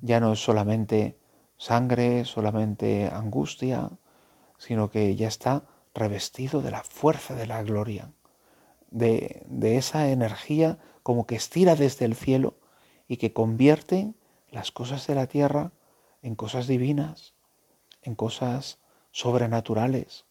ya 0.00 0.20
no 0.20 0.32
es 0.32 0.42
solamente 0.42 1.18
sangre, 1.56 2.24
solamente 2.24 3.08
angustia, 3.12 3.90
sino 4.58 4.90
que 4.90 5.16
ya 5.16 5.28
está 5.28 5.64
revestido 5.94 6.62
de 6.62 6.70
la 6.70 6.82
fuerza 6.82 7.34
de 7.34 7.46
la 7.46 7.62
gloria, 7.62 8.12
de, 8.90 9.44
de 9.48 9.76
esa 9.76 10.10
energía 10.10 10.78
como 11.02 11.26
que 11.26 11.36
estira 11.36 11.76
desde 11.76 12.04
el 12.04 12.14
cielo 12.14 12.54
y 13.08 13.16
que 13.16 13.32
convierte 13.32 14.14
las 14.50 14.72
cosas 14.72 15.06
de 15.06 15.14
la 15.14 15.26
tierra 15.26 15.72
en 16.22 16.34
cosas 16.34 16.66
divinas, 16.66 17.34
en 18.02 18.14
cosas 18.14 18.78
sobrenaturales. 19.10 20.24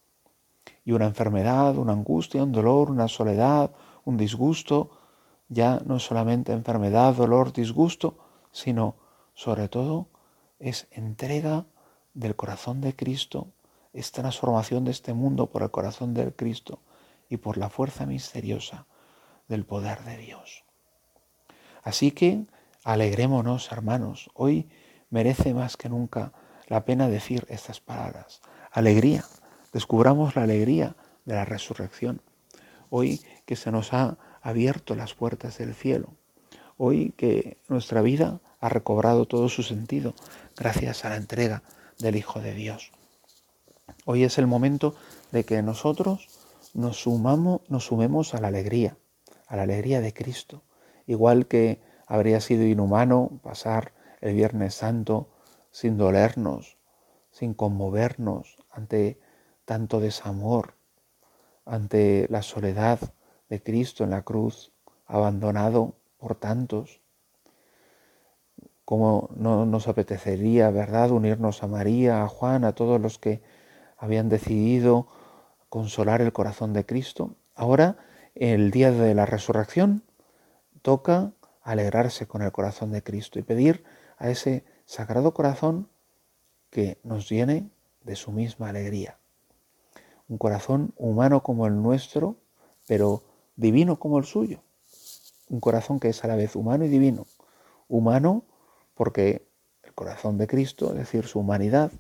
Y 0.86 0.94
una 0.94 1.06
enfermedad, 1.06 1.78
una 1.78 1.94
angustia, 1.94 2.44
un 2.44 2.52
dolor, 2.52 2.90
una 2.90 3.08
soledad, 3.08 3.72
un 4.06 4.18
disgusto, 4.18 4.92
ya 5.50 5.82
no 5.86 6.00
solamente 6.00 6.52
enfermedad, 6.52 7.14
dolor, 7.14 7.54
disgusto, 7.54 8.18
sino 8.52 8.96
sobre 9.34 9.68
todo 9.68 10.10
es 10.60 10.88
entrega 10.92 11.66
del 12.14 12.36
corazón 12.36 12.82
de 12.82 12.96
Cristo, 12.96 13.48
es 13.92 14.12
transformación 14.12 14.86
de 14.86 14.92
este 14.92 15.14
mundo 15.14 15.50
por 15.50 15.64
el 15.64 15.72
corazón 15.72 16.14
del 16.14 16.34
Cristo 16.36 16.80
y 17.30 17.38
por 17.38 17.58
la 17.58 17.70
fuerza 17.70 18.06
misteriosa 18.06 18.88
del 19.48 19.66
poder 19.66 20.04
de 20.04 20.18
Dios. 20.18 20.64
Así 21.84 22.12
que 22.12 22.46
alegrémonos, 22.84 23.72
hermanos, 23.72 24.30
hoy 24.34 24.70
merece 25.10 25.54
más 25.54 25.78
que 25.78 25.90
nunca 25.90 26.34
la 26.68 26.86
pena 26.86 27.08
decir 27.08 27.46
estas 27.50 27.80
palabras. 27.80 28.42
Alegría, 28.72 29.26
descubramos 29.72 30.36
la 30.36 30.44
alegría 30.44 30.96
de 31.26 31.36
la 31.36 31.46
resurrección. 31.46 32.22
Hoy 32.90 33.22
que 33.46 33.56
se 33.56 33.72
nos 33.72 33.94
ha 33.94 34.18
abierto 34.44 34.96
las 34.96 35.16
puertas 35.16 35.58
del 35.58 35.74
cielo. 35.74 36.10
Hoy 36.78 37.14
que 37.18 37.58
nuestra 37.70 38.02
vida 38.02 38.42
ha 38.60 38.70
recobrado 38.70 39.26
todo 39.26 39.50
su 39.50 39.64
sentido 39.64 40.14
gracias 40.56 41.06
a 41.06 41.10
la 41.10 41.16
entrega 41.16 41.64
del 41.98 42.18
Hijo 42.18 42.42
de 42.42 42.54
Dios. 42.54 42.92
Hoy 44.06 44.24
es 44.24 44.38
el 44.38 44.46
momento 44.46 44.96
de 45.32 45.46
que 45.46 45.62
nosotros 45.62 46.28
nos, 46.74 47.02
sumamos, 47.02 47.62
nos 47.70 47.86
sumemos 47.86 48.34
a 48.34 48.42
la 48.42 48.50
alegría, 48.50 48.98
a 49.48 49.56
la 49.56 49.64
alegría 49.64 50.02
de 50.02 50.14
Cristo. 50.14 50.62
Igual 51.08 51.48
que 51.48 51.82
habría 52.06 52.42
sido 52.42 52.64
inhumano 52.64 53.40
pasar 53.44 53.94
el 54.20 54.36
Viernes 54.36 54.76
Santo 54.76 55.30
sin 55.72 55.98
dolernos, 55.98 56.78
sin 57.32 57.54
conmovernos 57.54 58.58
ante 58.70 59.20
tanto 59.66 60.02
desamor, 60.02 60.76
ante 61.66 62.28
la 62.30 62.42
soledad 62.42 63.00
de 63.54 63.62
Cristo 63.62 64.04
en 64.04 64.10
la 64.10 64.24
cruz, 64.24 64.72
abandonado 65.06 65.94
por 66.18 66.34
tantos. 66.34 67.02
Como 68.84 69.30
no 69.36 69.68
nos 69.68 69.88
apetecería, 69.88 70.72
¿verdad?, 70.72 71.12
unirnos 71.12 71.62
a 71.62 71.68
María, 71.68 72.24
a 72.24 72.28
Juan, 72.28 72.64
a 72.64 72.74
todos 72.74 73.00
los 73.00 73.20
que 73.20 73.44
habían 73.96 74.28
decidido 74.28 75.08
consolar 75.70 76.20
el 76.22 76.34
corazón 76.34 76.74
de 76.74 76.84
Cristo. 76.84 77.36
Ahora, 77.54 77.98
el 78.34 78.72
día 78.72 78.90
de 78.90 79.14
la 79.14 79.28
resurrección, 79.28 80.02
toca 80.82 81.34
alegrarse 81.62 82.26
con 82.26 82.42
el 82.42 82.52
corazón 82.52 82.92
de 82.92 83.04
Cristo 83.04 83.38
y 83.38 83.44
pedir 83.44 83.84
a 84.18 84.32
ese 84.32 84.66
sagrado 84.86 85.36
corazón 85.36 85.90
que 86.72 86.98
nos 87.04 87.30
llene 87.30 87.70
de 88.02 88.16
su 88.16 88.32
misma 88.32 88.70
alegría. 88.70 89.20
Un 90.28 90.40
corazón 90.40 90.92
humano 90.98 91.44
como 91.44 91.68
el 91.68 91.80
nuestro, 91.80 92.38
pero 92.88 93.24
divino 93.56 94.00
como 94.00 94.18
el 94.18 94.26
suyo. 94.26 94.64
Un 95.50 95.60
corazón 95.60 96.00
que 96.00 96.10
es 96.10 96.24
a 96.24 96.28
la 96.28 96.36
vez 96.36 96.56
humano 96.56 96.86
y 96.86 96.90
divino. 96.90 97.28
Humano 97.88 98.46
porque 98.96 99.48
el 99.84 99.94
corazón 99.94 100.38
de 100.38 100.48
Cristo, 100.48 100.92
es 100.92 100.98
decir, 100.98 101.26
su 101.26 101.40
humanidad, 101.40 101.92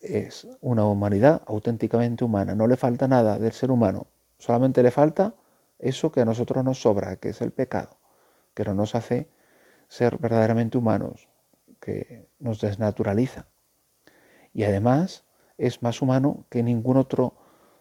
es 0.00 0.48
una 0.60 0.86
humanidad 0.86 1.42
auténticamente 1.46 2.24
humana. 2.24 2.54
No 2.54 2.66
le 2.66 2.76
falta 2.76 3.06
nada 3.06 3.38
del 3.38 3.52
ser 3.52 3.70
humano. 3.70 4.06
Solamente 4.38 4.82
le 4.82 4.90
falta 4.90 5.34
eso 5.78 6.10
que 6.10 6.20
a 6.20 6.24
nosotros 6.24 6.64
nos 6.64 6.80
sobra, 6.80 7.16
que 7.16 7.30
es 7.30 7.40
el 7.40 7.52
pecado. 7.52 7.98
que 8.54 8.64
no 8.64 8.74
nos 8.74 8.96
hace 8.96 9.28
ser 9.88 10.18
verdaderamente 10.18 10.76
humanos, 10.76 11.28
que 11.80 12.28
nos 12.40 12.60
desnaturaliza. 12.60 13.46
Y 14.52 14.64
además 14.64 15.24
es 15.56 15.82
más 15.82 16.02
humano 16.02 16.46
que 16.50 16.62
ningún 16.62 16.96
otro 16.96 17.34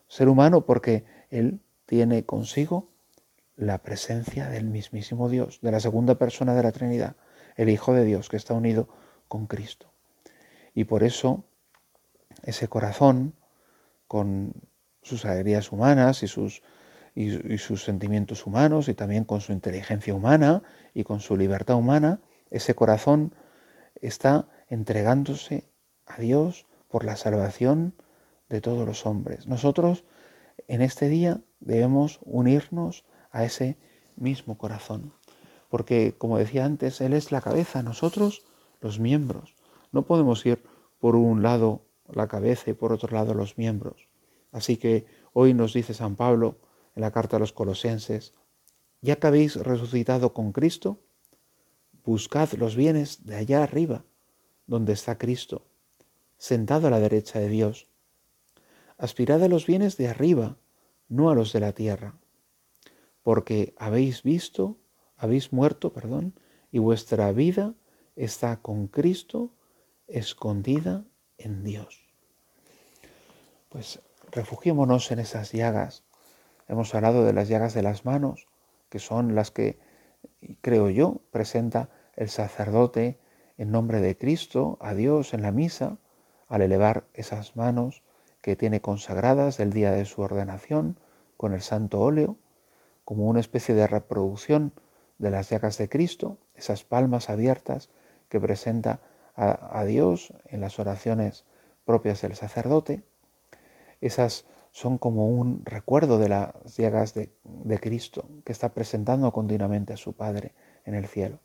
ser 0.08 0.30
humano 0.30 0.66
porque 0.66 1.06
Él 1.30 1.62
tiene 1.90 2.24
consigo 2.24 2.88
la 3.56 3.80
presencia 3.80 4.48
del 4.48 4.66
mismísimo 4.66 5.28
Dios, 5.28 5.60
de 5.64 5.72
la 5.72 5.80
segunda 5.80 6.20
persona 6.20 6.54
de 6.54 6.62
la 6.62 6.72
Trinidad, 6.72 7.16
el 7.56 7.68
Hijo 7.68 7.94
de 7.94 8.06
Dios 8.06 8.30
que 8.30 8.38
está 8.38 8.54
unido 8.54 8.88
con 9.28 9.48
Cristo. 9.48 9.92
Y 10.76 10.84
por 10.84 11.02
eso 11.02 11.46
ese 12.44 12.68
corazón, 12.68 13.34
con 14.08 14.54
sus 15.02 15.26
alegrías 15.26 15.72
humanas 15.72 16.22
y 16.22 16.28
sus, 16.28 16.62
y, 17.16 17.58
sus 17.58 17.84
sentimientos 17.84 18.46
humanos 18.46 18.88
y 18.88 18.94
también 18.94 19.24
con 19.24 19.42
su 19.42 19.52
inteligencia 19.52 20.14
humana 20.14 20.62
y 20.94 21.04
con 21.04 21.22
su 21.22 21.36
libertad 21.36 21.76
humana, 21.76 22.22
ese 22.52 22.76
corazón 22.76 23.34
está 24.00 24.48
entregándose 24.68 25.68
a 26.06 26.22
Dios 26.22 26.68
por 26.88 27.04
la 27.04 27.16
salvación 27.16 27.96
de 28.48 28.62
todos 28.62 28.86
los 28.86 29.08
hombres. 29.08 29.48
Nosotros 29.48 30.04
en 30.68 30.84
este 30.84 31.10
día 31.10 31.42
debemos 31.60 32.20
unirnos 32.24 33.06
a 33.32 33.44
ese 33.44 33.78
mismo 34.16 34.58
corazón, 34.58 35.14
porque 35.70 36.16
como 36.18 36.38
decía 36.38 36.66
antes, 36.66 37.02
Él 37.02 37.14
es 37.14 37.32
la 37.32 37.42
cabeza, 37.42 37.84
nosotros 37.84 38.46
los 38.82 39.00
miembros. 39.00 39.56
No 39.92 40.04
podemos 40.04 40.46
ir 40.46 40.64
por 41.00 41.16
un 41.16 41.42
lado 41.42 41.86
la 42.12 42.28
cabeza 42.28 42.72
y 42.72 42.74
por 42.74 42.92
otro 42.92 43.16
lado 43.16 43.34
los 43.34 43.58
miembros. 43.58 44.08
Así 44.52 44.78
que 44.78 45.06
hoy 45.34 45.54
nos 45.54 45.74
dice 45.74 45.94
San 45.94 46.16
Pablo 46.16 46.58
en 46.96 47.02
la 47.02 47.12
carta 47.12 47.38
a 47.38 47.40
los 47.40 47.54
colosenses, 47.54 48.34
ya 49.02 49.18
que 49.18 49.28
habéis 49.28 49.56
resucitado 49.56 50.34
con 50.34 50.52
Cristo, 50.52 51.00
buscad 52.04 52.52
los 52.54 52.76
bienes 52.76 53.26
de 53.26 53.36
allá 53.36 53.64
arriba, 53.64 54.04
donde 54.66 54.94
está 54.94 55.18
Cristo, 55.18 55.66
sentado 56.38 56.88
a 56.88 56.90
la 56.90 57.00
derecha 57.00 57.40
de 57.40 57.50
Dios. 57.50 57.88
Aspirad 58.98 59.44
a 59.44 59.48
los 59.48 59.66
bienes 59.66 59.98
de 59.98 60.08
arriba, 60.08 60.58
no 61.10 61.30
a 61.30 61.36
los 61.36 61.52
de 61.52 61.60
la 61.60 61.74
tierra, 61.74 62.14
porque 63.24 63.74
habéis 63.78 64.24
visto, 64.24 64.78
habéis 65.18 65.52
muerto, 65.52 65.92
perdón, 65.92 66.40
y 66.72 66.80
vuestra 66.80 67.32
vida 67.32 67.74
está 68.16 68.62
con 68.62 68.88
Cristo 68.88 69.52
escondida 70.08 71.06
en 71.38 71.64
Dios. 71.64 72.08
Pues 73.70 74.02
refugiémonos 74.32 75.12
en 75.12 75.20
esas 75.20 75.52
llagas. 75.52 76.04
Hemos 76.68 76.94
hablado 76.96 77.26
de 77.26 77.34
las 77.34 77.48
llagas 77.48 77.74
de 77.74 77.84
las 77.84 78.06
manos, 78.06 78.48
que 78.90 79.00
son 79.00 79.36
las 79.36 79.52
que, 79.52 79.80
creo 80.62 80.90
yo, 80.90 81.22
presenta 81.32 81.90
el 82.16 82.30
sacerdote 82.30 83.20
en 83.58 83.72
nombre 83.72 84.02
de 84.02 84.18
Cristo 84.18 84.78
a 84.82 84.94
Dios 84.94 85.34
en 85.34 85.42
la 85.42 85.52
misa, 85.52 85.98
al 86.48 86.62
elevar 86.62 87.08
esas 87.14 87.56
manos 87.56 88.04
que 88.42 88.56
tiene 88.56 88.82
consagradas 88.82 89.58
del 89.58 89.74
día 89.74 89.92
de 89.92 90.06
su 90.06 90.22
ordenación 90.22 90.98
con 91.38 91.54
el 91.54 91.62
santo 91.62 92.00
óleo, 92.00 92.38
como 93.06 93.28
una 93.28 93.40
especie 93.40 93.76
de 93.76 93.88
reproducción 93.88 94.74
de 95.18 95.32
las 95.32 95.50
llagas 95.50 95.78
de 95.78 95.90
Cristo, 95.90 96.38
esas 96.56 96.84
palmas 96.84 97.30
abiertas 97.30 97.90
que 98.30 98.40
presenta 98.40 99.02
a, 99.36 99.86
Dios 99.86 100.34
en 100.48 100.60
las 100.60 100.80
oraciones 100.80 101.46
propias 101.86 102.22
del 102.22 102.36
sacerdote. 102.36 103.04
Esas 104.02 104.46
son 104.72 104.98
como 104.98 105.30
un 105.30 105.64
recuerdo 105.64 106.20
de 106.20 106.28
las 106.28 106.76
llagas 106.76 107.14
de 107.14 107.80
Cristo 107.80 108.28
que 108.44 108.52
está 108.52 108.74
presentando 108.74 109.32
continuamente 109.32 109.94
a 109.94 109.98
su 109.98 110.14
Padre 110.14 110.54
en 110.84 110.94
el 110.94 111.08
cielo. 111.08 111.40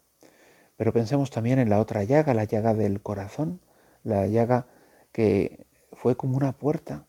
Pero 0.77 0.93
pensemos 0.93 1.31
también 1.31 1.59
en 1.59 1.71
la 1.71 1.81
otra 1.81 2.03
llaga, 2.05 2.35
la 2.35 2.45
llaga 2.45 2.75
del 2.75 3.01
corazón, 3.01 3.61
la 4.03 4.27
llaga 4.27 4.67
que 5.13 5.67
fue 6.05 6.19
como 6.19 6.37
una 6.37 6.53
puerta 6.53 7.07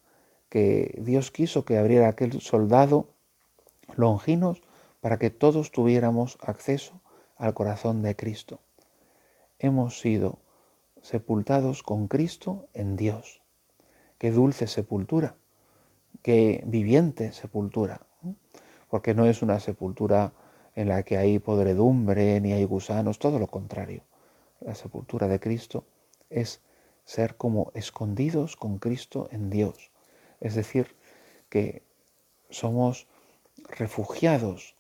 que 0.47 0.97
Dios 1.01 1.29
quiso 1.29 1.65
que 1.65 1.77
abriera 1.77 2.07
aquel 2.07 2.39
soldado 2.39 3.09
longinos 3.97 4.61
para 5.01 5.19
que 5.19 5.29
todos 5.29 5.73
tuviéramos 5.73 6.37
acceso 6.39 7.01
al 7.35 7.53
corazón 7.53 8.01
de 8.03 8.15
Cristo. 8.15 8.61
Hemos 9.59 9.99
sido 9.99 10.39
sepultados 11.01 11.83
con 11.83 12.07
Cristo 12.07 12.69
en 12.73 12.95
Dios. 12.95 13.41
Qué 14.17 14.31
dulce 14.31 14.65
sepultura, 14.65 15.35
qué 16.21 16.63
viviente 16.65 17.33
sepultura, 17.33 17.99
porque 18.89 19.13
no 19.13 19.25
es 19.25 19.41
una 19.41 19.59
sepultura 19.59 20.31
en 20.73 20.87
la 20.87 21.03
que 21.03 21.17
hay 21.17 21.39
podredumbre 21.39 22.39
ni 22.39 22.53
hay 22.53 22.63
gusanos, 22.63 23.19
todo 23.19 23.39
lo 23.39 23.47
contrario. 23.47 24.03
La 24.61 24.73
sepultura 24.73 25.27
de 25.27 25.41
Cristo 25.41 25.83
es 26.29 26.61
ser 27.05 27.37
como 27.37 27.71
escondidos 27.75 28.55
con 28.55 28.79
Cristo 28.79 29.29
en 29.31 29.49
Dios. 29.49 29.91
Es 30.41 30.55
decir, 30.55 30.95
que 31.49 31.83
somos 32.49 33.07
refugiados 33.69 34.75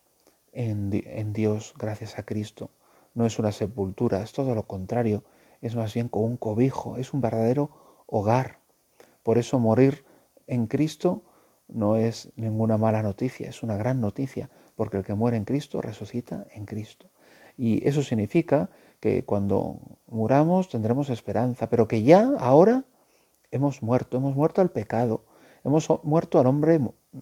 en, 0.51 0.89
en, 1.05 1.33
Dios 1.33 1.73
gracias 1.77 2.19
a 2.19 2.23
Cristo. 2.23 2.71
No 3.13 3.25
es 3.25 3.39
una 3.39 3.51
sepultura, 3.51 4.21
es 4.21 4.33
todo 4.33 4.55
lo 4.55 4.63
contrario, 4.63 5.23
es 5.61 5.75
más 5.75 5.93
bien 5.93 6.09
como 6.09 6.25
un 6.25 6.37
cobijo, 6.37 6.97
es 6.97 7.13
un 7.13 7.21
verdadero 7.21 8.03
hogar. 8.07 8.59
Por 9.23 9.37
eso 9.37 9.59
morir 9.59 10.05
en 10.47 10.67
Cristo 10.67 11.23
no 11.67 11.95
es 11.95 12.31
ninguna 12.35 12.77
mala 12.77 13.01
noticia, 13.01 13.49
es 13.49 13.63
una 13.63 13.77
gran 13.77 14.01
noticia, 14.01 14.49
porque 14.75 14.97
el 14.97 15.03
que 15.03 15.13
muere 15.13 15.37
en 15.37 15.45
Cristo 15.45 15.81
resucita 15.81 16.45
en 16.51 16.65
Cristo. 16.65 17.09
Y 17.57 17.87
eso 17.87 18.03
significa 18.03 18.69
que 19.05 19.23
cuando 19.23 19.77
muramos 20.07 20.67
tendremos 20.67 21.11
esperanza, 21.11 21.69
pero 21.69 21.87
que 21.87 22.01
ya 22.01 22.27
ahora 22.39 22.85
hemos 23.51 23.83
muerto, 23.83 24.17
hemos 24.17 24.35
muerto 24.35 24.61
al 24.61 24.71
pecado, 24.71 25.25
hemos 25.63 25.87
muerto 26.01 26.39
al 26.39 26.47
hombre 26.47 26.79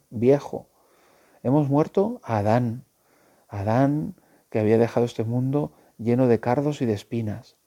viejo, 0.10 0.67
hemos 1.43 1.67
muerto 1.67 2.22
a 2.24 2.38
Adán, 2.38 2.86
Adán 3.50 4.15
que 4.50 4.60
había 4.60 4.78
dejado 4.78 5.06
este 5.06 5.26
mundo 5.26 5.74
lleno 5.98 6.28
de 6.28 6.39
cardos 6.39 6.82
y 6.82 6.86
de 6.86 6.93
espinas, 6.93 7.58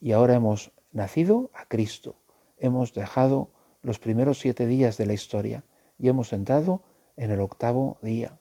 y 0.00 0.12
ahora 0.12 0.34
hemos 0.34 0.72
nacido 0.90 1.50
a 1.52 1.66
Cristo. 1.66 2.16
Hemos 2.56 2.94
dejado 2.94 3.50
los 3.82 3.98
primeros 3.98 4.40
siete 4.40 4.66
días 4.66 4.96
de 4.96 5.04
la 5.04 5.12
historia 5.12 5.62
y 5.98 6.08
hemos 6.08 6.32
entrado 6.32 6.84
en 7.18 7.30
el 7.30 7.40
octavo 7.42 7.98
día, 8.00 8.38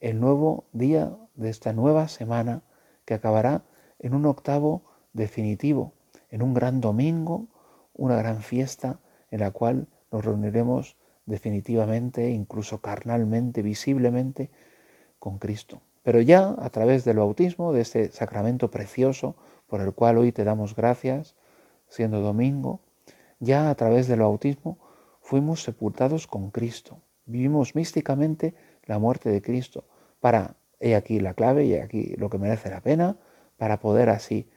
el 0.00 0.20
nuevo 0.20 0.66
día 0.72 1.16
de 1.34 1.50
esta 1.50 1.72
nueva 1.72 2.06
semana 2.06 2.62
que 3.04 3.14
acabará 3.14 3.64
en 4.04 4.14
un 4.14 4.26
octavo 4.26 4.82
definitivo, 5.14 5.94
en 6.28 6.42
un 6.42 6.52
gran 6.52 6.82
domingo, 6.82 7.46
una 7.94 8.16
gran 8.16 8.42
fiesta 8.42 9.00
en 9.30 9.40
la 9.40 9.50
cual 9.50 9.88
nos 10.12 10.22
reuniremos 10.22 10.98
definitivamente, 11.24 12.28
incluso 12.28 12.82
carnalmente, 12.82 13.62
visiblemente, 13.62 14.50
con 15.18 15.38
Cristo. 15.38 15.80
Pero 16.02 16.20
ya 16.20 16.54
a 16.58 16.68
través 16.68 17.06
del 17.06 17.16
bautismo, 17.16 17.72
de 17.72 17.80
este 17.80 18.12
sacramento 18.12 18.70
precioso, 18.70 19.36
por 19.66 19.80
el 19.80 19.94
cual 19.94 20.18
hoy 20.18 20.32
te 20.32 20.44
damos 20.44 20.76
gracias, 20.76 21.34
siendo 21.88 22.20
domingo, 22.20 22.80
ya 23.40 23.70
a 23.70 23.74
través 23.74 24.06
del 24.06 24.20
bautismo 24.20 24.76
fuimos 25.22 25.62
sepultados 25.62 26.26
con 26.26 26.50
Cristo. 26.50 26.98
Vivimos 27.24 27.74
místicamente 27.74 28.54
la 28.84 28.98
muerte 28.98 29.30
de 29.30 29.40
Cristo 29.40 29.84
para, 30.20 30.56
he 30.78 30.94
aquí 30.94 31.20
la 31.20 31.32
clave 31.32 31.64
y 31.64 31.76
aquí 31.76 32.14
lo 32.18 32.28
que 32.28 32.36
merece 32.36 32.68
la 32.68 32.82
pena, 32.82 33.16
para 33.56 33.80
poder 33.80 34.08
así 34.08 34.48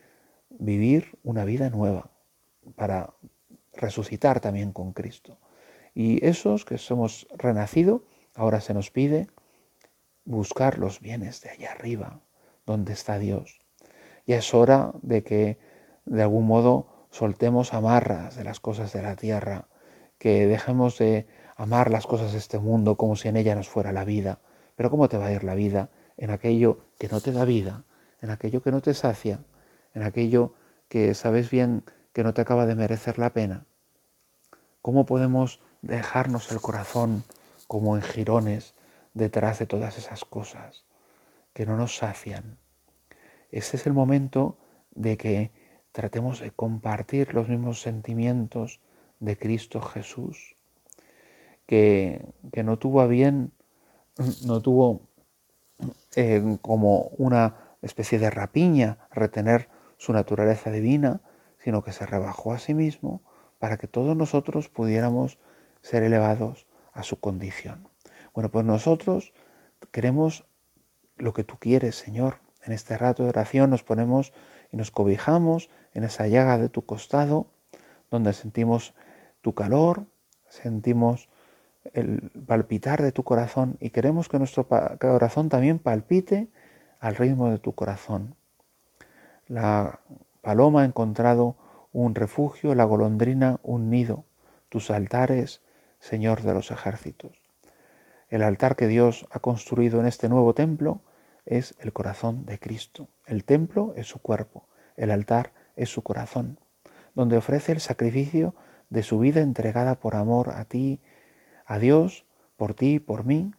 vivir 0.50 1.18
una 1.24 1.46
vida 1.46 1.70
nueva, 1.70 2.12
para 2.76 3.14
resucitar 3.74 4.40
también 4.40 4.72
con 4.72 4.94
Cristo. 4.94 5.38
Y 5.94 6.26
esos 6.26 6.66
que 6.66 6.78
somos 6.78 7.28
renacido, 7.36 8.04
ahora 8.36 8.62
se 8.62 8.74
nos 8.74 8.92
pide 8.92 9.28
buscar 10.26 10.78
los 10.78 11.00
bienes 11.00 11.42
de 11.42 11.50
allá 11.50 11.72
arriba, 11.72 12.22
donde 12.66 12.94
está 12.94 13.18
Dios. 13.18 13.62
Ya 14.26 14.38
es 14.38 14.54
hora 14.54 14.94
de 15.02 15.24
que 15.24 15.58
de 16.06 16.22
algún 16.22 16.46
modo 16.46 17.08
soltemos 17.12 17.74
amarras 17.74 18.36
de 18.36 18.44
las 18.44 18.60
cosas 18.60 18.94
de 18.94 19.02
la 19.02 19.16
tierra, 19.16 19.68
que 20.18 20.48
dejemos 20.48 20.98
de 20.98 21.28
amar 21.56 21.90
las 21.90 22.06
cosas 22.06 22.34
de 22.34 22.38
este 22.38 22.60
mundo 22.60 22.98
como 22.98 23.16
si 23.16 23.28
en 23.28 23.38
ella 23.38 23.56
nos 23.56 23.70
fuera 23.70 23.92
la 23.92 24.06
vida. 24.06 24.40
Pero 24.76 24.90
¿cómo 24.90 25.10
te 25.10 25.18
va 25.18 25.28
a 25.28 25.32
ir 25.32 25.44
la 25.44 25.56
vida 25.56 25.90
en 26.18 26.30
aquello 26.30 26.80
que 27.00 27.08
no 27.08 27.22
te 27.22 27.32
da 27.32 27.46
vida, 27.46 27.86
en 28.22 28.30
aquello 28.30 28.62
que 28.62 28.72
no 28.72 28.82
te 28.82 28.94
sacia, 28.94 29.40
en 29.94 30.04
aquello 30.04 30.54
que 30.90 31.14
sabes 31.14 31.50
bien 31.50 31.84
que 32.14 32.24
no 32.24 32.34
te 32.34 32.42
acaba 32.42 32.66
de 32.66 32.76
merecer 32.76 33.20
la 33.20 33.34
pena? 33.34 33.66
¿Cómo 34.82 35.06
podemos 35.06 35.60
dejarnos 35.82 36.52
el 36.52 36.62
corazón 36.62 37.24
como 37.68 37.96
en 37.96 38.02
jirones 38.02 38.74
detrás 39.14 39.60
de 39.60 39.66
todas 39.66 39.98
esas 39.98 40.26
cosas 40.26 40.86
que 41.54 41.66
no 41.66 41.78
nos 41.78 41.98
sacian? 41.98 42.58
Este 43.52 43.78
es 43.78 43.88
el 43.88 43.94
momento 43.94 44.58
de 44.96 45.18
que 45.18 45.52
tratemos 45.92 46.40
de 46.40 46.52
compartir 46.52 47.34
los 47.34 47.48
mismos 47.50 47.82
sentimientos 47.82 48.80
de 49.20 49.38
Cristo 49.38 49.82
Jesús, 49.82 50.56
que, 51.66 52.24
no 52.64 52.78
tuvo 52.78 53.08
bien, 53.08 53.52
no 54.46 54.62
tuvo 54.62 55.02
eh, 56.16 56.58
como 56.62 57.10
una 57.18 57.67
especie 57.82 58.20
de 58.20 58.30
rapiña 58.30 59.08
retener 59.12 59.70
su 59.98 60.14
naturaleza 60.14 60.72
divina, 60.72 61.22
sino 61.60 61.84
que 61.84 61.92
se 61.92 62.06
rebajó 62.06 62.54
a 62.54 62.60
sí 62.60 62.74
mismo 62.74 63.22
para 63.60 63.78
que 63.78 63.88
todos 63.88 64.16
nosotros 64.16 64.70
pudiéramos 64.70 65.40
ser 65.82 66.04
elevados 66.04 66.68
a 66.94 67.04
su 67.04 67.20
condición. 67.20 67.90
Bueno, 68.34 68.50
pues 68.52 68.66
nosotros 68.66 69.34
queremos 69.92 70.46
lo 71.18 71.34
que 71.34 71.44
tú 71.44 71.58
quieres, 71.60 71.96
Señor. 71.96 72.40
En 72.64 72.74
este 72.74 72.98
rato 72.98 73.24
de 73.24 73.30
oración 73.30 73.70
nos 73.70 73.84
ponemos 73.84 74.34
y 74.72 74.78
nos 74.78 74.92
cobijamos 74.92 75.70
en 75.94 76.04
esa 76.04 76.28
llaga 76.28 76.58
de 76.58 76.70
tu 76.70 76.86
costado, 76.86 77.48
donde 78.12 78.34
sentimos 78.34 78.94
tu 79.42 79.54
calor, 79.54 80.06
sentimos 80.50 81.30
el 81.94 82.32
palpitar 82.46 83.02
de 83.02 83.12
tu 83.12 83.24
corazón 83.24 83.78
y 83.80 83.92
queremos 83.92 84.30
que 84.30 84.40
nuestro 84.40 84.68
corazón 84.68 85.50
también 85.50 85.80
palpite 85.80 86.50
al 87.00 87.16
ritmo 87.16 87.50
de 87.50 87.60
tu 87.60 87.74
corazón. 87.74 88.36
La 89.48 90.00
paloma 90.42 90.82
ha 90.82 90.86
encontrado 90.86 91.56
un 91.92 92.16
refugio, 92.16 92.76
la 92.76 92.84
golondrina 92.84 93.60
un 93.64 93.90
nido, 93.90 94.26
tus 94.70 94.92
altares, 94.92 95.62
Señor 96.00 96.42
de 96.42 96.54
los 96.54 96.72
ejércitos. 96.72 97.42
El 98.30 98.44
altar 98.44 98.76
que 98.76 98.88
Dios 98.88 99.26
ha 99.32 99.40
construido 99.40 100.00
en 100.00 100.06
este 100.06 100.30
nuevo 100.30 100.54
templo 100.54 101.02
es 101.46 101.76
el 101.80 101.94
corazón 101.94 102.46
de 102.46 102.60
Cristo. 102.60 103.08
El 103.26 103.46
templo 103.46 103.94
es 103.96 104.08
su 104.08 104.20
cuerpo, 104.20 104.68
el 104.98 105.12
altar 105.12 105.54
es 105.76 105.90
su 105.90 106.04
corazón, 106.04 106.60
donde 107.16 107.38
ofrece 107.38 107.72
el 107.72 107.80
sacrificio 107.80 108.54
de 108.90 109.04
su 109.04 109.20
vida 109.20 109.42
entregada 109.42 109.96
por 109.96 110.16
amor 110.16 110.50
a 110.50 110.66
ti, 110.66 111.00
a 111.66 111.80
Dios, 111.80 112.26
por 112.58 112.74
ti, 112.74 113.00
por 113.00 113.26
mí. 113.26 113.52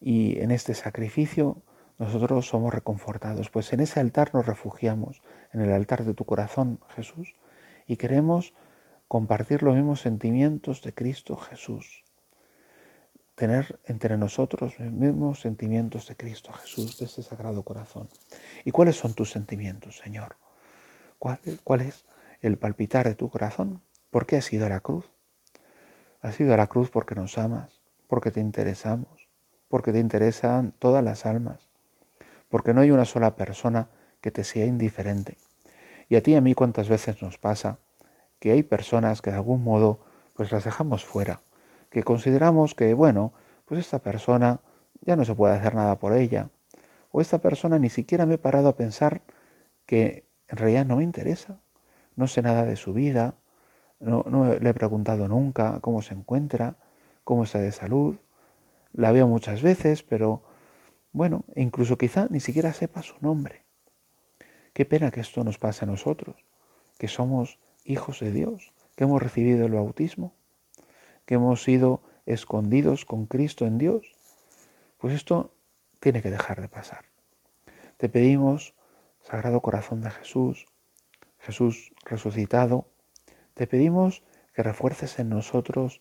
Y 0.00 0.40
en 0.40 0.50
este 0.50 0.74
sacrificio 0.74 1.62
nosotros 1.98 2.46
somos 2.46 2.72
reconfortados, 2.72 3.50
pues 3.50 3.72
en 3.72 3.80
ese 3.80 4.00
altar 4.00 4.32
nos 4.32 4.46
refugiamos, 4.46 5.22
en 5.52 5.60
el 5.60 5.72
altar 5.72 6.04
de 6.04 6.14
tu 6.14 6.24
corazón, 6.24 6.80
Jesús, 6.94 7.34
y 7.86 7.96
queremos 7.96 8.54
compartir 9.08 9.62
los 9.62 9.74
mismos 9.74 10.00
sentimientos 10.00 10.82
de 10.82 10.94
Cristo 10.94 11.36
Jesús, 11.36 12.04
tener 13.34 13.80
entre 13.84 14.16
nosotros 14.16 14.78
los 14.78 14.92
mismos 14.92 15.40
sentimientos 15.40 16.06
de 16.06 16.16
Cristo 16.16 16.52
Jesús, 16.52 16.98
de 16.98 17.06
ese 17.06 17.22
sagrado 17.22 17.62
corazón. 17.62 18.08
¿Y 18.64 18.70
cuáles 18.70 18.96
son 18.96 19.14
tus 19.14 19.30
sentimientos, 19.30 19.96
Señor? 19.96 20.36
¿Cuál, 21.18 21.80
es 21.80 22.04
el 22.42 22.58
palpitar 22.58 23.08
de 23.08 23.14
tu 23.14 23.30
corazón? 23.30 23.82
¿Por 24.10 24.26
qué 24.26 24.36
has 24.36 24.52
ido 24.52 24.66
a 24.66 24.68
la 24.68 24.80
cruz? 24.80 25.10
Has 26.20 26.38
ido 26.38 26.54
a 26.54 26.56
la 26.56 26.66
cruz 26.66 26.90
porque 26.90 27.14
nos 27.14 27.38
amas, 27.38 27.80
porque 28.06 28.30
te 28.30 28.40
interesamos, 28.40 29.28
porque 29.68 29.92
te 29.92 29.98
interesan 29.98 30.72
todas 30.78 31.02
las 31.02 31.26
almas, 31.26 31.67
porque 32.48 32.74
no 32.74 32.80
hay 32.80 32.90
una 32.90 33.04
sola 33.04 33.36
persona 33.36 33.88
que 34.20 34.30
te 34.30 34.44
sea 34.44 34.66
indiferente. 34.66 35.38
Y 36.08 36.16
a 36.16 36.22
ti 36.22 36.32
y 36.32 36.36
a 36.36 36.40
mí 36.40 36.54
cuántas 36.54 36.88
veces 36.88 37.22
nos 37.22 37.38
pasa 37.38 37.78
que 38.38 38.52
hay 38.52 38.62
personas 38.62 39.22
que 39.22 39.30
de 39.30 39.36
algún 39.36 39.62
modo 39.62 40.00
pues 40.34 40.52
las 40.52 40.64
dejamos 40.64 41.04
fuera, 41.04 41.42
que 41.90 42.02
consideramos 42.02 42.74
que, 42.74 42.94
bueno, 42.94 43.32
pues 43.64 43.80
esta 43.80 43.98
persona 43.98 44.60
ya 45.00 45.16
no 45.16 45.24
se 45.24 45.34
puede 45.34 45.54
hacer 45.54 45.74
nada 45.74 45.98
por 45.98 46.12
ella, 46.12 46.50
o 47.10 47.20
esta 47.20 47.38
persona 47.38 47.78
ni 47.78 47.90
siquiera 47.90 48.26
me 48.26 48.34
he 48.34 48.38
parado 48.38 48.68
a 48.68 48.76
pensar 48.76 49.22
que 49.86 50.26
en 50.48 50.56
realidad 50.56 50.86
no 50.86 50.96
me 50.96 51.04
interesa, 51.04 51.60
no 52.16 52.26
sé 52.26 52.42
nada 52.42 52.64
de 52.64 52.76
su 52.76 52.92
vida, 52.92 53.34
no, 54.00 54.24
no 54.28 54.54
le 54.54 54.70
he 54.70 54.74
preguntado 54.74 55.26
nunca 55.28 55.80
cómo 55.80 56.02
se 56.02 56.14
encuentra, 56.14 56.76
cómo 57.24 57.44
está 57.44 57.58
de 57.58 57.72
salud, 57.72 58.16
la 58.92 59.12
veo 59.12 59.26
muchas 59.26 59.62
veces, 59.62 60.02
pero 60.02 60.42
bueno, 61.12 61.44
incluso 61.56 61.98
quizá 61.98 62.28
ni 62.30 62.40
siquiera 62.40 62.72
sepa 62.72 63.02
su 63.02 63.14
nombre. 63.20 63.64
Qué 64.72 64.84
pena 64.84 65.10
que 65.10 65.20
esto 65.20 65.42
nos 65.44 65.58
pase 65.58 65.84
a 65.84 65.88
nosotros, 65.88 66.36
que 66.98 67.08
somos 67.08 67.58
hijos 67.84 68.20
de 68.20 68.32
Dios, 68.32 68.72
que 68.96 69.04
hemos 69.04 69.22
recibido 69.22 69.66
el 69.66 69.72
bautismo, 69.72 70.34
que 71.24 71.34
hemos 71.34 71.62
sido 71.62 72.02
escondidos 72.26 73.04
con 73.04 73.26
Cristo 73.26 73.66
en 73.66 73.78
Dios. 73.78 74.14
Pues 74.98 75.14
esto 75.14 75.52
tiene 76.00 76.22
que 76.22 76.30
dejar 76.30 76.60
de 76.60 76.68
pasar. 76.68 77.06
Te 77.96 78.08
pedimos, 78.08 78.74
Sagrado 79.22 79.60
Corazón 79.60 80.00
de 80.00 80.10
Jesús, 80.10 80.66
Jesús 81.40 81.92
resucitado, 82.04 82.86
te 83.54 83.66
pedimos 83.66 84.22
que 84.54 84.62
refuerces 84.62 85.18
en 85.18 85.28
nosotros 85.28 86.00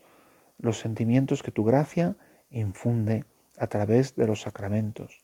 los 0.60 0.80
sentimientos 0.80 1.44
que 1.44 1.52
tu 1.52 1.64
gracia 1.64 2.16
infunde 2.50 3.26
a 3.58 3.68
través 3.68 4.16
de 4.16 4.28
los 4.28 4.42
sacramentos. 4.42 5.24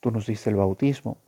Tú 0.00 0.10
nos 0.10 0.26
diste 0.26 0.50
el 0.50 0.56
bautismo 0.56 1.18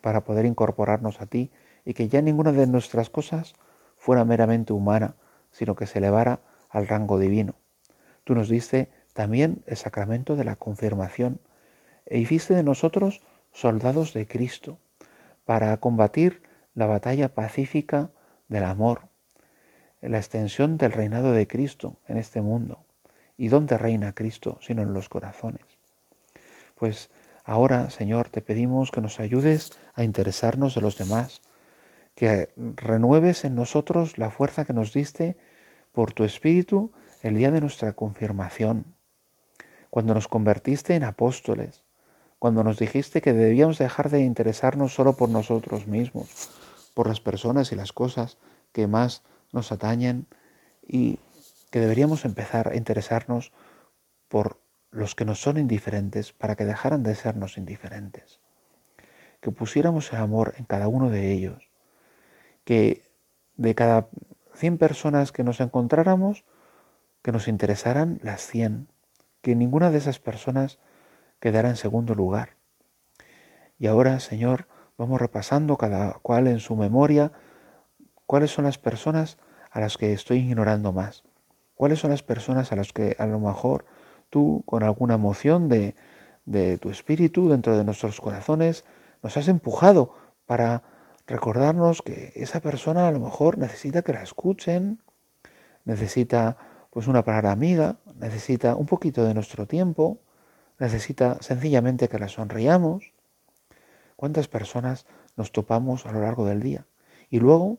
para 0.00 0.24
poder 0.24 0.44
incorporarnos 0.44 1.20
a 1.20 1.26
ti 1.26 1.50
y 1.84 1.94
que 1.94 2.08
ya 2.08 2.22
ninguna 2.22 2.52
de 2.52 2.66
nuestras 2.66 3.10
cosas 3.10 3.54
fuera 3.96 4.24
meramente 4.24 4.72
humana, 4.72 5.16
sino 5.50 5.74
que 5.74 5.86
se 5.86 5.98
elevara 5.98 6.40
al 6.68 6.88
rango 6.88 7.18
divino. 7.18 7.54
Tú 8.24 8.34
nos 8.34 8.48
diste 8.48 8.90
también 9.12 9.62
el 9.66 9.76
sacramento 9.76 10.36
de 10.36 10.44
la 10.44 10.56
confirmación 10.56 11.40
e 12.06 12.18
hiciste 12.18 12.54
de 12.54 12.62
nosotros 12.62 13.22
soldados 13.52 14.12
de 14.14 14.26
Cristo 14.26 14.78
para 15.44 15.76
combatir 15.78 16.42
la 16.74 16.86
batalla 16.86 17.34
pacífica 17.34 18.10
del 18.48 18.64
amor, 18.64 19.08
la 20.00 20.18
extensión 20.18 20.78
del 20.78 20.92
reinado 20.92 21.32
de 21.32 21.46
Cristo 21.46 21.98
en 22.08 22.16
este 22.16 22.40
mundo. 22.40 22.84
¿Y 23.36 23.48
dónde 23.48 23.78
reina 23.78 24.14
Cristo 24.14 24.58
sino 24.60 24.82
en 24.82 24.92
los 24.92 25.08
corazones? 25.08 25.62
Pues 26.74 27.10
ahora, 27.44 27.90
Señor, 27.90 28.28
te 28.28 28.42
pedimos 28.42 28.90
que 28.90 29.00
nos 29.00 29.20
ayudes 29.20 29.72
a 29.94 30.04
interesarnos 30.04 30.74
de 30.74 30.80
los 30.80 30.98
demás, 30.98 31.42
que 32.14 32.50
renueves 32.56 33.44
en 33.44 33.54
nosotros 33.54 34.18
la 34.18 34.30
fuerza 34.30 34.64
que 34.64 34.72
nos 34.72 34.92
diste 34.92 35.36
por 35.92 36.12
tu 36.12 36.24
Espíritu 36.24 36.92
el 37.22 37.36
día 37.36 37.50
de 37.50 37.60
nuestra 37.60 37.92
confirmación, 37.92 38.84
cuando 39.90 40.14
nos 40.14 40.28
convertiste 40.28 40.94
en 40.94 41.04
apóstoles, 41.04 41.82
cuando 42.38 42.64
nos 42.64 42.78
dijiste 42.78 43.20
que 43.20 43.32
debíamos 43.32 43.78
dejar 43.78 44.10
de 44.10 44.20
interesarnos 44.22 44.94
solo 44.94 45.12
por 45.12 45.28
nosotros 45.28 45.86
mismos, 45.86 46.50
por 46.94 47.06
las 47.06 47.20
personas 47.20 47.70
y 47.70 47.76
las 47.76 47.92
cosas 47.92 48.38
que 48.72 48.86
más 48.86 49.22
nos 49.52 49.70
atañen 49.70 50.26
y 50.86 51.20
que 51.72 51.80
deberíamos 51.80 52.26
empezar 52.26 52.68
a 52.68 52.76
interesarnos 52.76 53.50
por 54.28 54.60
los 54.90 55.14
que 55.14 55.24
nos 55.24 55.40
son 55.40 55.56
indiferentes 55.56 56.34
para 56.34 56.54
que 56.54 56.66
dejaran 56.66 57.02
de 57.02 57.14
sernos 57.14 57.56
indiferentes. 57.56 58.40
Que 59.40 59.50
pusiéramos 59.50 60.12
el 60.12 60.18
amor 60.18 60.52
en 60.58 60.66
cada 60.66 60.86
uno 60.86 61.08
de 61.08 61.32
ellos. 61.32 61.70
Que 62.64 63.10
de 63.56 63.74
cada 63.74 64.08
100 64.54 64.76
personas 64.76 65.32
que 65.32 65.44
nos 65.44 65.60
encontráramos, 65.60 66.44
que 67.22 67.32
nos 67.32 67.48
interesaran 67.48 68.20
las 68.22 68.42
100. 68.46 68.88
Que 69.40 69.56
ninguna 69.56 69.90
de 69.90 69.96
esas 69.96 70.18
personas 70.18 70.78
quedara 71.40 71.70
en 71.70 71.76
segundo 71.76 72.14
lugar. 72.14 72.50
Y 73.78 73.86
ahora, 73.86 74.20
Señor, 74.20 74.68
vamos 74.98 75.18
repasando 75.18 75.78
cada 75.78 76.18
cual 76.20 76.48
en 76.48 76.60
su 76.60 76.76
memoria 76.76 77.32
cuáles 78.26 78.50
son 78.50 78.66
las 78.66 78.76
personas 78.76 79.38
a 79.70 79.80
las 79.80 79.96
que 79.96 80.12
estoy 80.12 80.40
ignorando 80.40 80.92
más 80.92 81.24
¿Cuáles 81.74 81.98
son 81.98 82.10
las 82.10 82.22
personas 82.22 82.72
a 82.72 82.76
las 82.76 82.92
que 82.92 83.16
a 83.18 83.26
lo 83.26 83.40
mejor 83.40 83.84
tú, 84.30 84.62
con 84.66 84.82
alguna 84.82 85.14
emoción 85.14 85.68
de, 85.68 85.94
de 86.44 86.78
tu 86.78 86.90
espíritu 86.90 87.48
dentro 87.48 87.76
de 87.76 87.84
nuestros 87.84 88.20
corazones, 88.20 88.84
nos 89.22 89.36
has 89.36 89.48
empujado 89.48 90.14
para 90.46 90.82
recordarnos 91.26 92.02
que 92.02 92.32
esa 92.34 92.60
persona 92.60 93.08
a 93.08 93.12
lo 93.12 93.20
mejor 93.20 93.58
necesita 93.58 94.02
que 94.02 94.12
la 94.12 94.22
escuchen, 94.22 95.00
necesita 95.84 96.56
pues 96.90 97.06
una 97.06 97.24
palabra 97.24 97.52
amiga, 97.52 97.96
necesita 98.16 98.76
un 98.76 98.86
poquito 98.86 99.24
de 99.24 99.34
nuestro 99.34 99.66
tiempo, 99.66 100.18
necesita 100.78 101.38
sencillamente 101.40 102.08
que 102.08 102.18
la 102.18 102.28
sonriamos. 102.28 103.12
¿Cuántas 104.16 104.48
personas 104.48 105.06
nos 105.36 105.52
topamos 105.52 106.06
a 106.06 106.12
lo 106.12 106.20
largo 106.20 106.44
del 106.44 106.60
día? 106.60 106.86
Y 107.30 107.40
luego, 107.40 107.78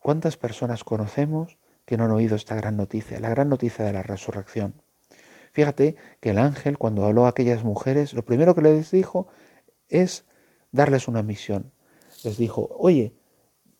¿cuántas 0.00 0.36
personas 0.36 0.82
conocemos 0.82 1.58
que 1.84 1.96
no 1.96 2.04
han 2.04 2.10
oído 2.10 2.36
esta 2.36 2.54
gran 2.54 2.76
noticia, 2.76 3.20
la 3.20 3.30
gran 3.30 3.48
noticia 3.48 3.84
de 3.84 3.92
la 3.92 4.02
resurrección. 4.02 4.74
Fíjate 5.52 5.96
que 6.20 6.30
el 6.30 6.38
ángel, 6.38 6.78
cuando 6.78 7.04
habló 7.04 7.26
a 7.26 7.30
aquellas 7.30 7.62
mujeres, 7.62 8.14
lo 8.14 8.24
primero 8.24 8.54
que 8.54 8.62
les 8.62 8.90
dijo 8.90 9.28
es 9.88 10.24
darles 10.70 11.08
una 11.08 11.22
misión. 11.22 11.72
Les 12.24 12.38
dijo, 12.38 12.68
oye, 12.78 13.14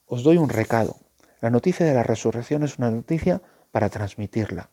os 0.06 0.22
doy 0.22 0.36
un 0.36 0.50
recado. 0.50 0.96
La 1.40 1.50
noticia 1.50 1.86
de 1.86 1.94
la 1.94 2.02
resurrección 2.02 2.62
es 2.62 2.78
una 2.78 2.90
noticia 2.90 3.40
para 3.70 3.88
transmitirla. 3.88 4.70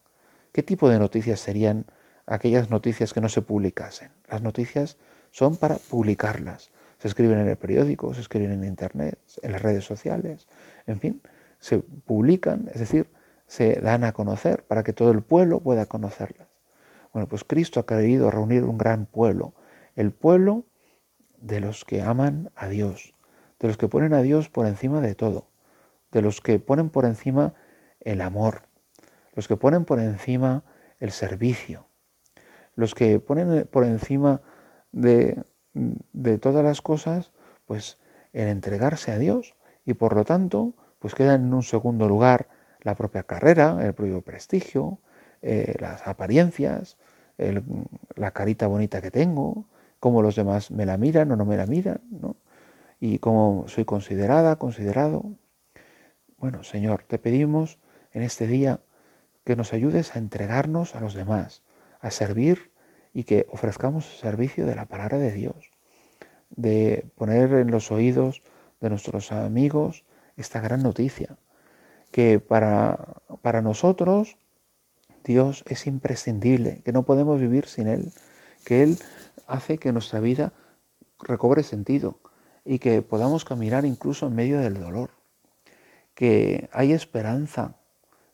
¿Qué 0.52 0.62
tipo 0.62 0.90
de 0.90 1.00
noticias 1.00 1.40
serían 1.40 1.86
aquellas 2.26 2.70
noticias 2.70 3.14
que 3.14 3.22
no 3.22 3.30
se 3.30 3.42
publicasen? 3.42 4.12
Las 4.28 4.42
noticias 4.42 4.98
son 5.32 5.56
para 5.56 5.78
publicarlas. 5.78 6.72
Se 6.98 7.08
escriben 7.08 7.40
en 7.40 7.48
el 7.48 7.56
periódico, 7.56 8.14
se 8.14 8.22
escriben 8.22 8.52
en 8.52 8.66
Internet, 8.66 9.18
en 9.42 9.54
las 9.54 9.62
redes 9.62 9.86
sociales, 9.86 10.48
en 10.86 11.00
fin, 11.00 11.22
se 11.60 11.80
publican, 11.80 12.70
es 12.74 12.82
decir, 12.82 13.10
se 13.50 13.82
dan 13.82 14.04
a 14.04 14.12
conocer 14.14 14.64
para 14.68 14.84
que 14.84 14.94
todo 14.94 15.10
el 15.10 15.24
pueblo 15.24 15.60
pueda 15.60 15.88
conocerlas. 15.88 16.48
Bueno, 17.12 17.28
pues 17.28 17.44
Cristo 17.44 17.80
ha 17.80 17.86
querido 17.88 18.30
reunir 18.30 18.64
un 18.64 18.78
gran 18.78 19.08
pueblo, 19.08 19.56
el 19.96 20.12
pueblo 20.12 20.66
de 21.42 21.60
los 21.60 21.84
que 21.84 22.04
aman 22.04 22.52
a 22.56 22.68
Dios, 22.68 23.16
de 23.60 23.68
los 23.68 23.78
que 23.78 23.88
ponen 23.88 24.14
a 24.14 24.22
Dios 24.22 24.50
por 24.50 24.68
encima 24.68 25.02
de 25.02 25.16
todo, 25.16 25.48
de 26.12 26.22
los 26.22 26.42
que 26.42 26.60
ponen 26.60 26.92
por 26.92 27.06
encima 27.06 27.56
el 28.02 28.22
amor, 28.22 28.68
los 29.34 29.48
que 29.48 29.58
ponen 29.58 29.84
por 29.84 30.00
encima 30.00 30.64
el 31.00 31.10
servicio, 31.10 31.88
los 32.76 32.94
que 32.94 33.20
ponen 33.20 33.68
por 33.72 33.84
encima 33.84 34.44
de, 34.92 35.44
de 35.74 36.38
todas 36.38 36.64
las 36.64 36.84
cosas, 36.84 37.32
pues 37.66 37.98
el 38.32 38.48
entregarse 38.48 39.12
a 39.12 39.18
Dios 39.18 39.56
y 39.86 39.96
por 39.96 40.16
lo 40.16 40.24
tanto, 40.24 40.76
pues 41.00 41.16
quedan 41.16 41.46
en 41.46 41.54
un 41.56 41.64
segundo 41.64 42.08
lugar 42.08 42.59
la 42.82 42.96
propia 42.96 43.24
carrera, 43.24 43.78
el 43.82 43.94
propio 43.94 44.22
prestigio, 44.22 45.00
eh, 45.42 45.76
las 45.80 46.08
apariencias, 46.08 46.98
la 48.16 48.32
carita 48.32 48.68
bonita 48.68 49.02
que 49.02 49.12
tengo, 49.12 49.66
cómo 50.00 50.22
los 50.22 50.36
demás 50.36 50.72
me 50.72 50.86
la 50.86 50.98
miran 50.98 51.32
o 51.32 51.38
no 51.38 51.46
me 51.46 51.56
la 51.56 51.66
miran, 51.66 52.02
¿no? 52.12 52.36
y 53.00 53.20
cómo 53.20 53.66
soy 53.68 53.86
considerada, 53.86 54.58
considerado. 54.58 55.24
Bueno, 56.38 56.64
Señor, 56.64 57.04
te 57.08 57.18
pedimos 57.18 57.80
en 58.14 58.24
este 58.24 58.48
día 58.48 58.82
que 59.46 59.56
nos 59.56 59.74
ayudes 59.74 60.16
a 60.16 60.20
entregarnos 60.20 60.96
a 60.96 61.00
los 61.00 61.14
demás, 61.14 61.64
a 62.02 62.12
servir 62.12 62.72
y 63.14 63.24
que 63.24 63.48
ofrezcamos 63.50 64.20
servicio 64.20 64.66
de 64.66 64.76
la 64.76 64.86
palabra 64.86 65.18
de 65.18 65.32
Dios, 65.32 65.72
de 66.50 67.06
poner 67.16 67.54
en 67.54 67.72
los 67.72 67.92
oídos 67.92 68.44
de 68.82 68.90
nuestros 68.90 69.32
amigos 69.32 70.06
esta 70.38 70.62
gran 70.62 70.84
noticia, 70.84 71.38
que 72.12 72.40
para, 72.40 73.22
para 73.42 73.62
nosotros 73.62 74.38
Dios 75.24 75.64
es 75.68 75.88
imprescindible, 75.88 76.82
que 76.84 76.92
no 76.92 77.04
podemos 77.04 77.40
vivir 77.40 77.68
sin 77.68 77.88
Él, 77.88 78.12
que 78.66 78.84
Él 78.84 78.98
hace 79.48 79.78
que 79.78 79.92
nuestra 79.92 80.20
vida 80.20 80.54
recobre 81.20 81.64
sentido 81.64 82.20
y 82.66 82.80
que 82.80 83.02
podamos 83.02 83.46
caminar 83.46 83.86
incluso 83.86 84.28
en 84.28 84.36
medio 84.36 84.60
del 84.60 84.80
dolor, 84.80 85.12
que 86.14 86.70
hay 86.72 86.94
esperanza, 86.94 87.76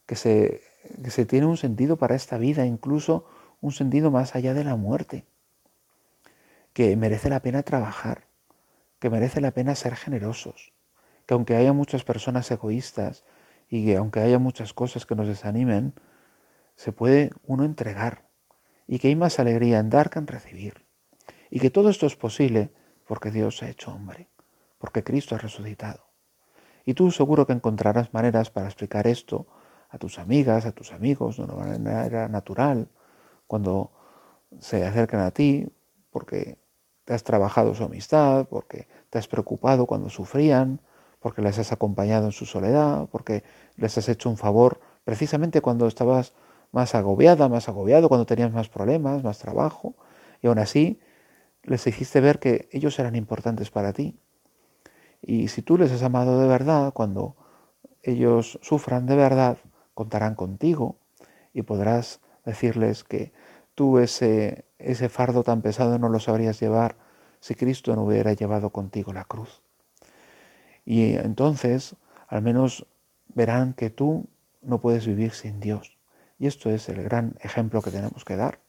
que 0.06 0.16
se, 0.16 0.62
que 1.04 1.12
se 1.12 1.26
tiene 1.26 1.48
un 1.48 1.58
sentido 1.58 1.98
para 1.98 2.16
esta 2.16 2.38
vida, 2.38 2.66
incluso 2.66 3.26
un 3.62 3.72
sentido 3.72 4.12
más 4.12 4.36
allá 4.36 4.54
de 4.54 4.64
la 4.64 4.76
muerte, 4.76 5.26
que 6.74 6.96
merece 6.96 7.30
la 7.30 7.42
pena 7.42 7.64
trabajar, 7.64 8.24
que 9.00 9.10
merece 9.10 9.42
la 9.42 9.52
pena 9.52 9.76
ser 9.76 9.96
generosos, 9.96 10.74
que 11.26 11.34
aunque 11.34 11.56
haya 11.56 11.74
muchas 11.74 12.04
personas 12.04 12.50
egoístas 12.52 13.24
y 13.70 13.86
que 13.86 13.98
aunque 13.98 14.20
haya 14.20 14.40
muchas 14.40 14.74
cosas 14.74 15.06
que 15.06 15.16
nos 15.16 15.28
desanimen, 15.28 15.94
se 16.76 16.92
puede 16.92 17.32
uno 17.44 17.64
entregar 17.64 18.28
y 18.88 19.00
que 19.00 19.08
hay 19.08 19.16
más 19.16 19.40
alegría 19.40 19.80
en 19.80 19.90
dar 19.90 20.10
que 20.10 20.20
en 20.20 20.28
recibir. 20.28 20.86
Y 21.50 21.60
que 21.60 21.70
todo 21.70 21.90
esto 21.90 22.06
es 22.06 22.16
posible 22.16 22.72
porque 23.08 23.32
Dios 23.32 23.58
se 23.58 23.66
ha 23.66 23.70
hecho 23.70 23.92
hombre, 23.92 24.30
porque 24.78 25.04
Cristo 25.04 25.36
ha 25.36 25.38
resucitado. 25.38 26.06
Y 26.86 26.94
tú 26.94 27.12
seguro 27.12 27.48
que 27.48 27.54
encontrarás 27.54 28.14
maneras 28.14 28.50
para 28.50 28.68
explicar 28.68 29.08
esto 29.08 29.48
a 29.90 29.98
tus 29.98 30.20
amigas, 30.20 30.66
a 30.66 30.72
tus 30.72 30.92
amigos, 30.92 31.38
de 31.38 31.44
una 31.44 31.56
manera 31.56 32.28
natural, 32.28 32.90
cuando 33.48 33.92
se 34.60 34.86
acercan 34.86 35.22
a 35.22 35.32
ti, 35.32 35.68
porque 36.12 36.58
te 37.06 37.14
has 37.14 37.24
trabajado 37.24 37.74
su 37.76 37.84
amistad, 37.84 38.48
porque 38.48 38.88
te 39.10 39.20
has 39.20 39.28
preocupado 39.28 39.86
cuando 39.86 40.10
sufrían, 40.10 40.82
porque 41.26 41.42
les 41.42 41.58
has 41.58 41.72
acompañado 41.72 42.28
en 42.28 42.32
su 42.32 42.46
soledad, 42.46 43.10
porque 43.12 43.44
les 43.78 43.98
has 43.98 44.10
hecho 44.10 44.30
un 44.30 44.38
favor 44.38 44.80
precisamente 45.04 45.60
cuando 45.60 45.88
estabas 45.88 46.36
más 46.72 46.94
agobiada, 46.94 47.50
más 47.50 47.68
agobiado, 47.68 48.10
cuando 48.10 48.28
tenías 48.28 48.54
más 48.54 48.70
problemas, 48.70 49.24
más 49.24 49.40
trabajo, 49.40 49.96
y 50.44 50.46
aún 50.46 50.60
así 50.60 51.00
les 51.64 51.88
hiciste 51.88 52.22
ver 52.22 52.38
que 52.38 52.70
ellos 52.72 53.00
eran 53.00 53.16
importantes 53.16 53.72
para 53.72 53.92
ti. 53.92 54.20
Y 55.20 55.48
si 55.48 55.64
tú 55.64 55.80
les 55.80 55.92
has 55.92 56.04
amado 56.04 56.40
de 56.40 56.48
verdad, 56.48 56.94
cuando 56.94 57.36
ellos 58.04 58.60
sufran 58.62 59.08
de 59.08 59.16
verdad, 59.16 59.58
contarán 59.96 60.36
contigo 60.36 61.00
y 61.54 61.64
podrás 61.64 62.22
decirles 62.46 63.04
que 63.04 63.34
tú 63.74 63.98
ese, 63.98 64.66
ese 64.78 65.10
fardo 65.10 65.42
tan 65.42 65.64
pesado 65.64 65.98
no 65.98 66.08
lo 66.08 66.20
sabrías 66.20 66.60
llevar 66.60 66.98
si 67.40 67.56
Cristo 67.56 67.96
no 67.96 68.04
hubiera 68.04 68.34
llevado 68.34 68.70
contigo 68.70 69.12
la 69.12 69.24
cruz. 69.24 69.65
Y 70.86 71.16
entonces 71.16 71.96
al 72.28 72.42
menos 72.42 72.86
verán 73.34 73.74
que 73.74 73.90
tú 73.90 74.28
no 74.62 74.80
puedes 74.80 75.06
vivir 75.06 75.32
sin 75.32 75.60
Dios. 75.60 75.98
Y 76.40 76.48
esto 76.48 76.70
es 76.70 76.90
el 76.90 77.04
gran 77.04 77.36
ejemplo 77.42 77.82
que 77.82 77.92
tenemos 77.92 78.26
que 78.26 78.36
dar, 78.36 78.60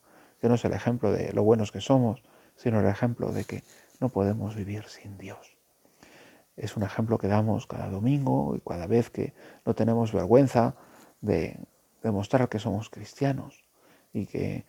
que 0.41 0.49
no 0.49 0.55
es 0.55 0.65
el 0.65 0.73
ejemplo 0.73 1.13
de 1.13 1.33
lo 1.33 1.43
buenos 1.43 1.73
que 1.73 1.81
somos, 1.81 2.23
sino 2.57 2.81
el 2.81 2.87
ejemplo 2.87 3.33
de 3.33 3.45
que 3.45 3.65
no 4.01 4.09
podemos 4.09 4.55
vivir 4.55 4.85
sin 4.85 5.19
Dios. 5.19 5.57
Es 6.57 6.77
un 6.77 6.83
ejemplo 6.83 7.19
que 7.19 7.29
damos 7.29 7.67
cada 7.67 7.89
domingo 7.89 8.55
y 8.57 8.61
cada 8.61 8.87
vez 8.87 9.11
que 9.11 9.35
no 9.65 9.75
tenemos 9.75 10.13
vergüenza 10.13 10.75
de 11.21 11.59
demostrar 12.03 12.49
que 12.49 12.59
somos 12.59 12.89
cristianos 12.89 13.65
y 14.13 14.27
que 14.27 14.65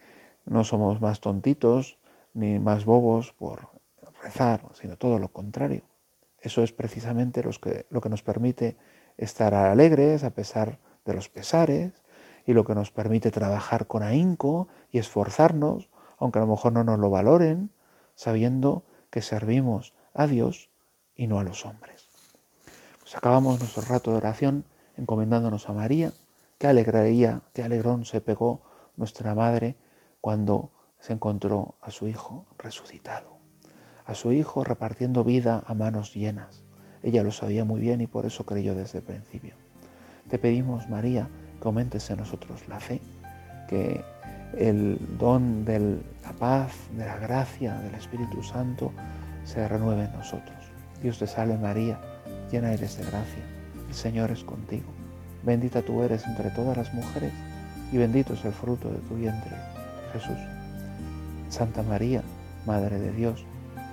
no 0.46 0.64
somos 0.64 1.02
más 1.02 1.22
tontitos 1.22 1.98
ni 2.34 2.60
más 2.60 2.86
bobos 2.86 3.34
por 3.34 3.70
rezar, 4.22 4.62
sino 4.74 4.98
todo 4.98 5.20
lo 5.20 5.30
contrario. 5.30 5.84
Eso 6.40 6.64
es 6.64 6.72
precisamente 6.72 7.44
lo 7.44 8.02
que 8.02 8.10
nos 8.10 8.24
permite 8.24 8.78
estar 9.18 9.54
alegres 9.54 10.24
a 10.24 10.32
pesar 10.32 10.80
de 11.06 11.14
los 11.14 11.30
pesares 11.30 11.94
y 12.46 12.54
lo 12.54 12.64
que 12.64 12.76
nos 12.76 12.92
permite 12.92 13.32
trabajar 13.32 13.88
con 13.88 14.04
ahínco 14.04 14.68
y 14.92 15.00
esforzarnos, 15.00 15.90
aunque 16.18 16.40
a 16.40 16.44
lo 16.44 16.48
mejor 16.48 16.74
no 16.74 16.84
nos 16.84 17.00
lo 17.00 17.10
valoren, 17.10 17.72
sabiendo 18.16 18.86
que 19.10 19.22
servimos 19.22 19.94
a 20.14 20.28
Dios 20.28 20.70
y 21.16 21.28
no 21.28 21.40
a 21.40 21.44
los 21.44 21.66
hombres. 21.66 22.10
Pues 23.00 23.16
acabamos 23.16 23.60
nuestro 23.60 23.84
rato 23.84 24.12
de 24.12 24.18
oración 24.18 24.66
encomendándonos 24.98 25.70
a 25.70 25.74
María. 25.74 26.12
Qué 26.58 26.68
alegría, 26.68 27.42
qué 27.54 27.64
alegrón 27.64 28.06
se 28.06 28.22
pegó 28.22 28.62
nuestra 28.96 29.36
madre 29.36 29.76
cuando 30.22 30.72
se 31.00 31.14
encontró 31.14 31.76
a 31.82 31.92
su 31.92 32.08
hijo 32.08 32.46
resucitado, 32.58 33.37
a 34.08 34.16
su 34.16 34.32
hijo 34.32 34.64
repartiendo 34.64 35.24
vida 35.24 35.64
a 35.68 35.74
manos 35.74 36.14
llenas. 36.14 36.64
Ella 37.04 37.24
lo 37.24 37.32
sabía 37.32 37.66
muy 37.66 37.82
bien 37.82 38.02
y 38.02 38.08
por 38.08 38.26
eso 38.26 38.46
creyó 38.46 38.74
desde 38.74 39.00
el 39.00 39.04
principio. 39.04 39.54
Te 40.30 40.40
pedimos, 40.40 40.90
María, 40.90 41.28
que 41.62 41.68
aumentes 41.68 42.10
en 42.10 42.18
nosotros 42.18 42.68
la 42.68 42.80
fe, 42.80 43.02
que 43.68 44.04
el 44.58 44.98
don 45.20 45.66
de 45.66 46.00
la 46.24 46.32
paz, 46.40 46.72
de 46.98 47.06
la 47.06 47.18
gracia, 47.18 47.78
del 47.80 47.96
Espíritu 47.96 48.42
Santo 48.42 48.94
se 49.44 49.68
renueve 49.68 50.06
en 50.06 50.14
nosotros. 50.14 50.58
Dios 51.02 51.20
te 51.20 51.28
salve 51.28 51.58
María, 51.58 52.00
llena 52.50 52.74
eres 52.74 52.98
de 52.98 53.06
gracia, 53.06 53.44
el 53.88 53.94
Señor 53.94 54.32
es 54.32 54.44
contigo. 54.44 54.88
Bendita 55.44 55.82
tú 55.82 56.02
eres 56.02 56.26
entre 56.26 56.50
todas 56.52 56.78
las 56.78 56.94
mujeres 56.94 57.34
y 57.92 57.98
bendito 57.98 58.34
es 58.34 58.44
el 58.46 58.54
fruto 58.54 58.90
de 58.90 59.00
tu 59.00 59.16
vientre, 59.16 59.56
Jesús. 60.14 60.38
Santa 61.50 61.84
María, 61.84 62.22
Madre 62.66 63.00
de 63.00 63.12
Dios, 63.14 63.46